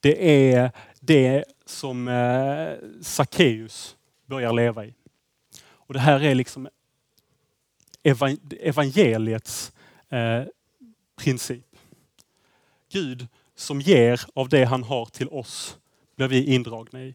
Det 0.00 0.50
är 0.52 0.70
det 1.00 1.44
som 1.66 2.08
eh, 2.08 2.72
Sackeus 3.02 3.96
börjar 4.26 4.52
leva 4.52 4.86
i. 4.86 4.94
Och 5.66 5.94
det 5.94 6.00
här 6.00 6.24
är 6.24 6.34
liksom 6.34 6.68
evangeliets 8.60 9.72
eh, 10.08 10.42
princip. 11.16 11.66
Gud 12.92 13.26
som 13.54 13.80
ger 13.80 14.20
av 14.34 14.48
det 14.48 14.64
han 14.64 14.82
har 14.82 15.06
till 15.06 15.28
oss 15.28 15.78
blir 16.16 16.28
vi 16.28 16.44
indragna 16.44 17.02
i. 17.02 17.14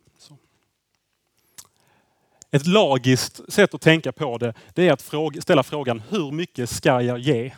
Ett 2.53 2.67
lagiskt 2.67 3.53
sätt 3.53 3.73
att 3.73 3.81
tänka 3.81 4.11
på 4.11 4.37
det, 4.37 4.53
det 4.73 4.87
är 4.87 4.93
att 4.93 5.01
fråga, 5.01 5.41
ställa 5.41 5.63
frågan 5.63 6.01
hur 6.09 6.31
mycket 6.31 6.69
ska 6.69 7.01
jag 7.01 7.19
ge? 7.19 7.53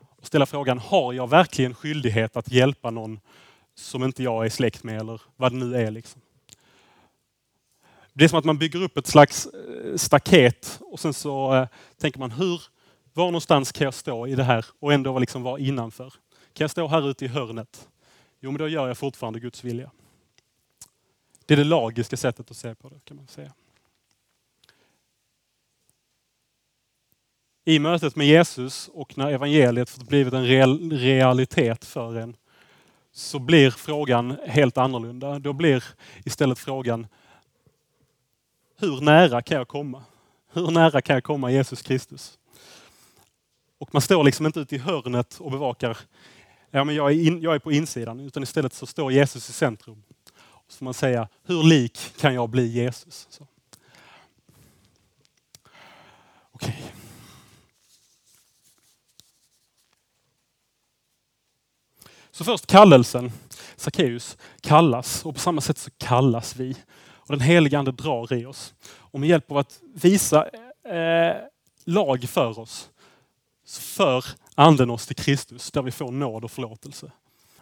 Och 0.00 0.26
ställa 0.26 0.46
frågan, 0.46 0.78
har 0.78 1.12
jag 1.12 1.30
verkligen 1.30 1.74
skyldighet 1.74 2.36
att 2.36 2.52
hjälpa 2.52 2.90
någon 2.90 3.20
som 3.74 4.04
inte 4.04 4.22
jag 4.22 4.46
är 4.46 4.50
släkt 4.50 4.84
med 4.84 5.00
eller 5.00 5.20
vad 5.36 5.52
det 5.52 5.56
nu 5.56 5.76
är. 5.76 5.90
Liksom. 5.90 6.20
Det 8.12 8.24
är 8.24 8.28
som 8.28 8.38
att 8.38 8.44
man 8.44 8.58
bygger 8.58 8.82
upp 8.82 8.96
ett 8.96 9.06
slags 9.06 9.46
eh, 9.46 9.96
staket 9.96 10.78
och 10.80 11.00
sen 11.00 11.14
så 11.14 11.54
eh, 11.54 11.68
tänker 12.00 12.18
man 12.18 12.30
hur, 12.30 12.62
var 13.12 13.24
någonstans 13.24 13.72
kan 13.72 13.84
jag 13.84 13.94
stå 13.94 14.26
i 14.26 14.34
det 14.34 14.44
här 14.44 14.66
och 14.78 14.92
ändå 14.92 15.18
liksom 15.18 15.42
vara 15.42 15.58
innanför? 15.58 16.12
Kan 16.52 16.64
jag 16.64 16.70
stå 16.70 16.86
här 16.86 17.10
ute 17.10 17.24
i 17.24 17.28
hörnet? 17.28 17.88
Jo, 18.40 18.50
men 18.50 18.58
då 18.58 18.68
gör 18.68 18.88
jag 18.88 18.98
fortfarande 18.98 19.40
Guds 19.40 19.64
vilja. 19.64 19.90
Det 21.46 21.54
är 21.54 21.58
det 21.58 21.64
lagiska 21.64 22.16
sättet 22.16 22.50
att 22.50 22.56
se 22.56 22.74
på 22.74 22.88
det 22.88 23.00
kan 23.04 23.16
man 23.16 23.26
säga. 23.26 23.52
I 27.68 27.78
mötet 27.78 28.16
med 28.16 28.26
Jesus 28.26 28.90
och 28.94 29.18
när 29.18 29.32
evangeliet 29.32 29.90
fått 29.90 30.08
blivit 30.08 30.34
en 30.34 30.46
real, 30.46 30.92
realitet 30.92 31.84
för 31.84 32.16
en 32.16 32.36
så 33.12 33.38
blir 33.38 33.70
frågan 33.70 34.36
helt 34.46 34.78
annorlunda. 34.78 35.38
Då 35.38 35.52
blir 35.52 35.84
istället 36.24 36.58
frågan 36.58 37.06
hur 38.78 39.00
nära 39.00 39.42
kan 39.42 39.58
jag 39.58 39.68
komma? 39.68 40.02
Hur 40.52 40.70
nära 40.70 41.02
kan 41.02 41.14
jag 41.14 41.24
komma 41.24 41.50
Jesus 41.50 41.82
Kristus? 41.82 42.38
Och 43.78 43.94
man 43.94 44.02
står 44.02 44.24
liksom 44.24 44.46
inte 44.46 44.60
ute 44.60 44.74
i 44.74 44.78
hörnet 44.78 45.40
och 45.40 45.50
bevakar, 45.50 45.98
ja 46.70 46.84
men 46.84 46.94
jag 46.94 47.12
är, 47.12 47.26
in, 47.26 47.42
jag 47.42 47.54
är 47.54 47.58
på 47.58 47.72
insidan, 47.72 48.20
utan 48.20 48.42
istället 48.42 48.72
så 48.72 48.86
står 48.86 49.12
Jesus 49.12 49.50
i 49.50 49.52
centrum. 49.52 50.02
Och 50.38 50.72
så 50.72 50.78
får 50.78 50.84
man 50.84 50.94
säga, 50.94 51.28
hur 51.44 51.62
lik 51.62 51.98
kan 52.20 52.34
jag 52.34 52.48
bli 52.48 52.66
Jesus? 52.66 53.26
Så. 53.30 53.46
Okej. 56.52 56.92
Så 62.38 62.44
först 62.44 62.66
kallelsen. 62.66 63.32
Sackeus 63.76 64.36
kallas 64.60 65.26
och 65.26 65.34
på 65.34 65.40
samma 65.40 65.60
sätt 65.60 65.78
så 65.78 65.90
kallas 65.98 66.56
vi. 66.56 66.76
Och 67.00 67.32
den 67.32 67.40
helige 67.40 67.78
Ande 67.78 67.92
drar 67.92 68.32
i 68.32 68.46
oss. 68.46 68.74
Och 68.84 69.20
med 69.20 69.28
hjälp 69.28 69.50
av 69.50 69.56
att 69.56 69.80
visa 69.94 70.48
eh, 70.88 71.36
lag 71.84 72.24
för 72.28 72.58
oss 72.58 72.90
så 73.64 73.80
för 73.80 74.24
Anden 74.54 74.90
oss 74.90 75.06
till 75.06 75.16
Kristus 75.16 75.70
där 75.70 75.82
vi 75.82 75.90
får 75.90 76.12
nåd 76.12 76.44
och 76.44 76.50
förlåtelse. 76.50 77.12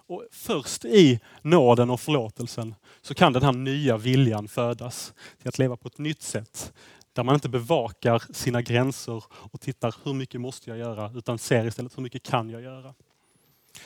Och 0.06 0.24
först 0.32 0.84
i 0.84 1.20
nåden 1.42 1.90
och 1.90 2.00
förlåtelsen 2.00 2.74
så 3.02 3.14
kan 3.14 3.32
den 3.32 3.42
här 3.42 3.52
nya 3.52 3.96
viljan 3.96 4.48
födas 4.48 5.12
till 5.38 5.48
att 5.48 5.58
leva 5.58 5.76
på 5.76 5.88
ett 5.88 5.98
nytt 5.98 6.22
sätt. 6.22 6.72
Där 7.12 7.22
man 7.22 7.34
inte 7.34 7.48
bevakar 7.48 8.22
sina 8.32 8.62
gränser 8.62 9.24
och 9.30 9.60
tittar 9.60 9.94
hur 10.04 10.12
mycket 10.12 10.40
måste 10.40 10.70
jag 10.70 10.78
göra 10.78 11.12
utan 11.14 11.38
ser 11.38 11.66
istället 11.66 11.98
hur 11.98 12.02
mycket 12.02 12.22
kan 12.22 12.50
jag 12.50 12.62
göra. 12.62 12.94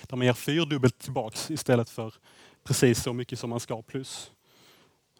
Där 0.02 0.16
man 0.16 0.26
ger 0.26 0.32
fyrdubbelt 0.32 0.98
tillbaks 0.98 1.50
istället 1.50 1.90
för 1.90 2.14
precis 2.64 3.02
så 3.02 3.12
mycket 3.12 3.38
som 3.38 3.50
man 3.50 3.60
ska 3.60 3.82
plus 3.82 4.30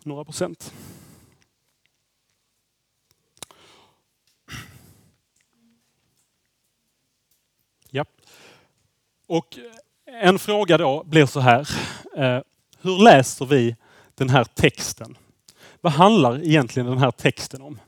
några 0.03 0.25
procent. 0.25 0.75
Ja. 7.91 8.05
Och 9.27 9.59
eh, 9.59 10.29
en 10.29 10.39
fråga 10.39 10.79
då 10.79 11.05
blir 11.05 11.27
så 11.27 11.41
här. 11.41 11.69
Eh, 12.17 12.43
hur 12.81 13.05
läser 13.05 13.47
vi 13.47 13.77
den 14.15 14.29
här 14.29 14.45
texten? 14.45 15.17
Vad 15.81 15.93
handlar 15.93 16.45
egentligen 16.45 16.87
den 16.87 16.99
här 16.99 17.11
texten 17.11 17.63
om? 17.63 17.81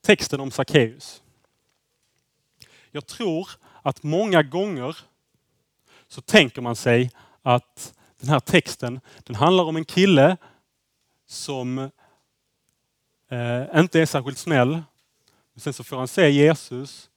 Texten 0.00 0.40
om 0.40 0.50
Sackeus. 0.50 1.22
Jag 2.90 3.06
tror 3.06 3.50
att 3.82 4.02
många 4.02 4.42
gånger 4.42 4.96
så 6.08 6.20
tänker 6.20 6.62
man 6.62 6.76
sig 6.76 7.10
att 7.42 7.94
den 8.20 8.28
här 8.28 8.40
texten, 8.40 9.00
den 9.24 9.36
handlar 9.36 9.64
om 9.64 9.76
en 9.76 9.84
kille 9.84 10.36
som 11.26 11.78
eh, 13.28 13.62
inte 13.74 14.00
är 14.00 14.06
särskilt 14.06 14.38
snäll. 14.38 14.82
Men 15.52 15.60
sen 15.60 15.72
så 15.72 15.84
får 15.84 15.96
han 15.96 16.08
se 16.08 16.30
Jesus 16.30 17.10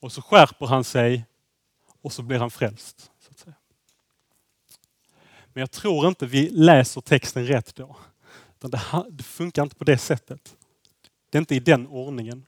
och 0.00 0.12
så 0.12 0.22
skärper 0.22 0.66
han 0.66 0.84
sig 0.84 1.24
och 2.02 2.12
så 2.12 2.22
blir 2.22 2.38
han 2.38 2.50
frälst. 2.50 3.10
Så 3.20 3.30
att 3.30 3.38
säga. 3.38 3.54
Men 5.52 5.60
jag 5.60 5.70
tror 5.70 6.08
inte 6.08 6.26
vi 6.26 6.48
läser 6.48 7.00
texten 7.00 7.46
rätt 7.46 7.74
då. 7.74 7.96
Det, 8.58 8.80
det 9.10 9.22
funkar 9.22 9.62
inte 9.62 9.76
på 9.76 9.84
det 9.84 9.98
sättet. 9.98 10.56
Det 11.30 11.38
är 11.38 11.40
inte 11.40 11.54
i 11.54 11.60
den 11.60 11.86
ordningen. 11.86 12.46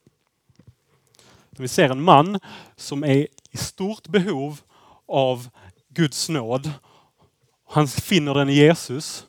Vi 1.50 1.68
ser 1.68 1.90
en 1.90 2.02
man 2.02 2.40
som 2.76 3.04
är 3.04 3.28
i 3.50 3.56
stort 3.56 4.08
behov 4.08 4.60
av 5.08 5.48
Guds 5.88 6.28
nåd. 6.28 6.72
Han 7.68 7.88
finner 7.88 8.34
den 8.34 8.48
i 8.48 8.54
Jesus. 8.54 9.26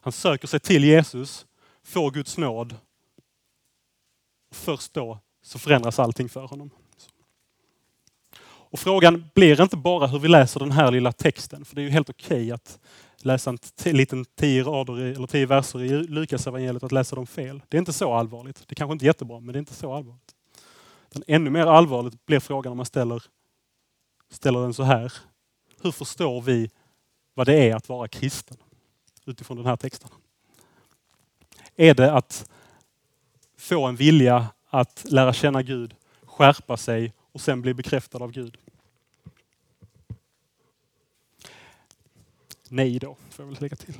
Han 0.00 0.12
söker 0.12 0.48
sig 0.48 0.60
till 0.60 0.84
Jesus, 0.84 1.46
får 1.82 2.10
Guds 2.10 2.38
nåd. 2.38 2.76
Först 4.52 4.94
då 4.94 5.18
så 5.42 5.58
förändras 5.58 5.98
allting 5.98 6.28
för 6.28 6.46
honom. 6.46 6.70
Och 8.42 8.78
frågan 8.78 9.30
blir 9.34 9.62
inte 9.62 9.76
bara 9.76 10.06
hur 10.06 10.18
vi 10.18 10.28
läser 10.28 10.60
den 10.60 10.70
här 10.70 10.90
lilla 10.90 11.12
texten, 11.12 11.64
för 11.64 11.74
det 11.74 11.80
är 11.80 11.84
ju 11.84 11.90
helt 11.90 12.10
okej 12.10 12.36
okay 12.36 12.50
att 12.50 12.78
läsa 13.22 13.50
en 13.84 13.96
liten 13.96 14.24
tio 14.24 14.62
rader 14.62 14.96
eller 14.96 15.26
tio 15.26 15.46
verser 15.46 15.82
i 15.82 15.88
Lukas 15.88 16.46
evangeliet 16.46 16.82
att 16.82 16.92
läsa 16.92 17.16
dem 17.16 17.26
fel. 17.26 17.62
Det 17.68 17.76
är 17.76 17.78
inte 17.78 17.92
så 17.92 18.12
allvarligt. 18.14 18.68
Det 18.68 18.72
är 18.72 18.74
kanske 18.74 18.92
inte 18.92 19.04
är 19.04 19.06
jättebra, 19.06 19.40
men 19.40 19.52
det 19.52 19.56
är 19.56 19.60
inte 19.60 19.74
så 19.74 19.94
allvarligt. 19.94 20.34
Den 21.12 21.22
ännu 21.26 21.50
mer 21.50 21.66
allvarligt 21.66 22.26
blir 22.26 22.40
frågan 22.40 22.70
om 22.70 22.76
man 22.76 22.86
ställer 22.86 23.22
ställer 24.30 24.60
den 24.60 24.74
så 24.74 24.82
här. 24.82 25.12
Hur 25.82 25.92
förstår 25.92 26.40
vi 26.40 26.70
vad 27.34 27.46
det 27.46 27.70
är 27.70 27.74
att 27.74 27.88
vara 27.88 28.08
kristen 28.08 28.56
utifrån 29.24 29.56
den 29.56 29.66
här 29.66 29.76
texten? 29.76 30.10
Är 31.76 31.94
det 31.94 32.12
att 32.12 32.50
få 33.56 33.86
en 33.86 33.96
vilja 33.96 34.46
att 34.68 35.06
lära 35.08 35.32
känna 35.32 35.62
Gud, 35.62 35.94
skärpa 36.24 36.76
sig 36.76 37.12
och 37.32 37.40
sen 37.40 37.62
bli 37.62 37.74
bekräftad 37.74 38.18
av 38.18 38.32
Gud? 38.32 38.58
Nej 42.68 42.98
då, 42.98 43.16
får 43.30 43.44
jag 43.44 43.50
väl 43.50 43.60
lägga 43.60 43.76
till. 43.76 43.94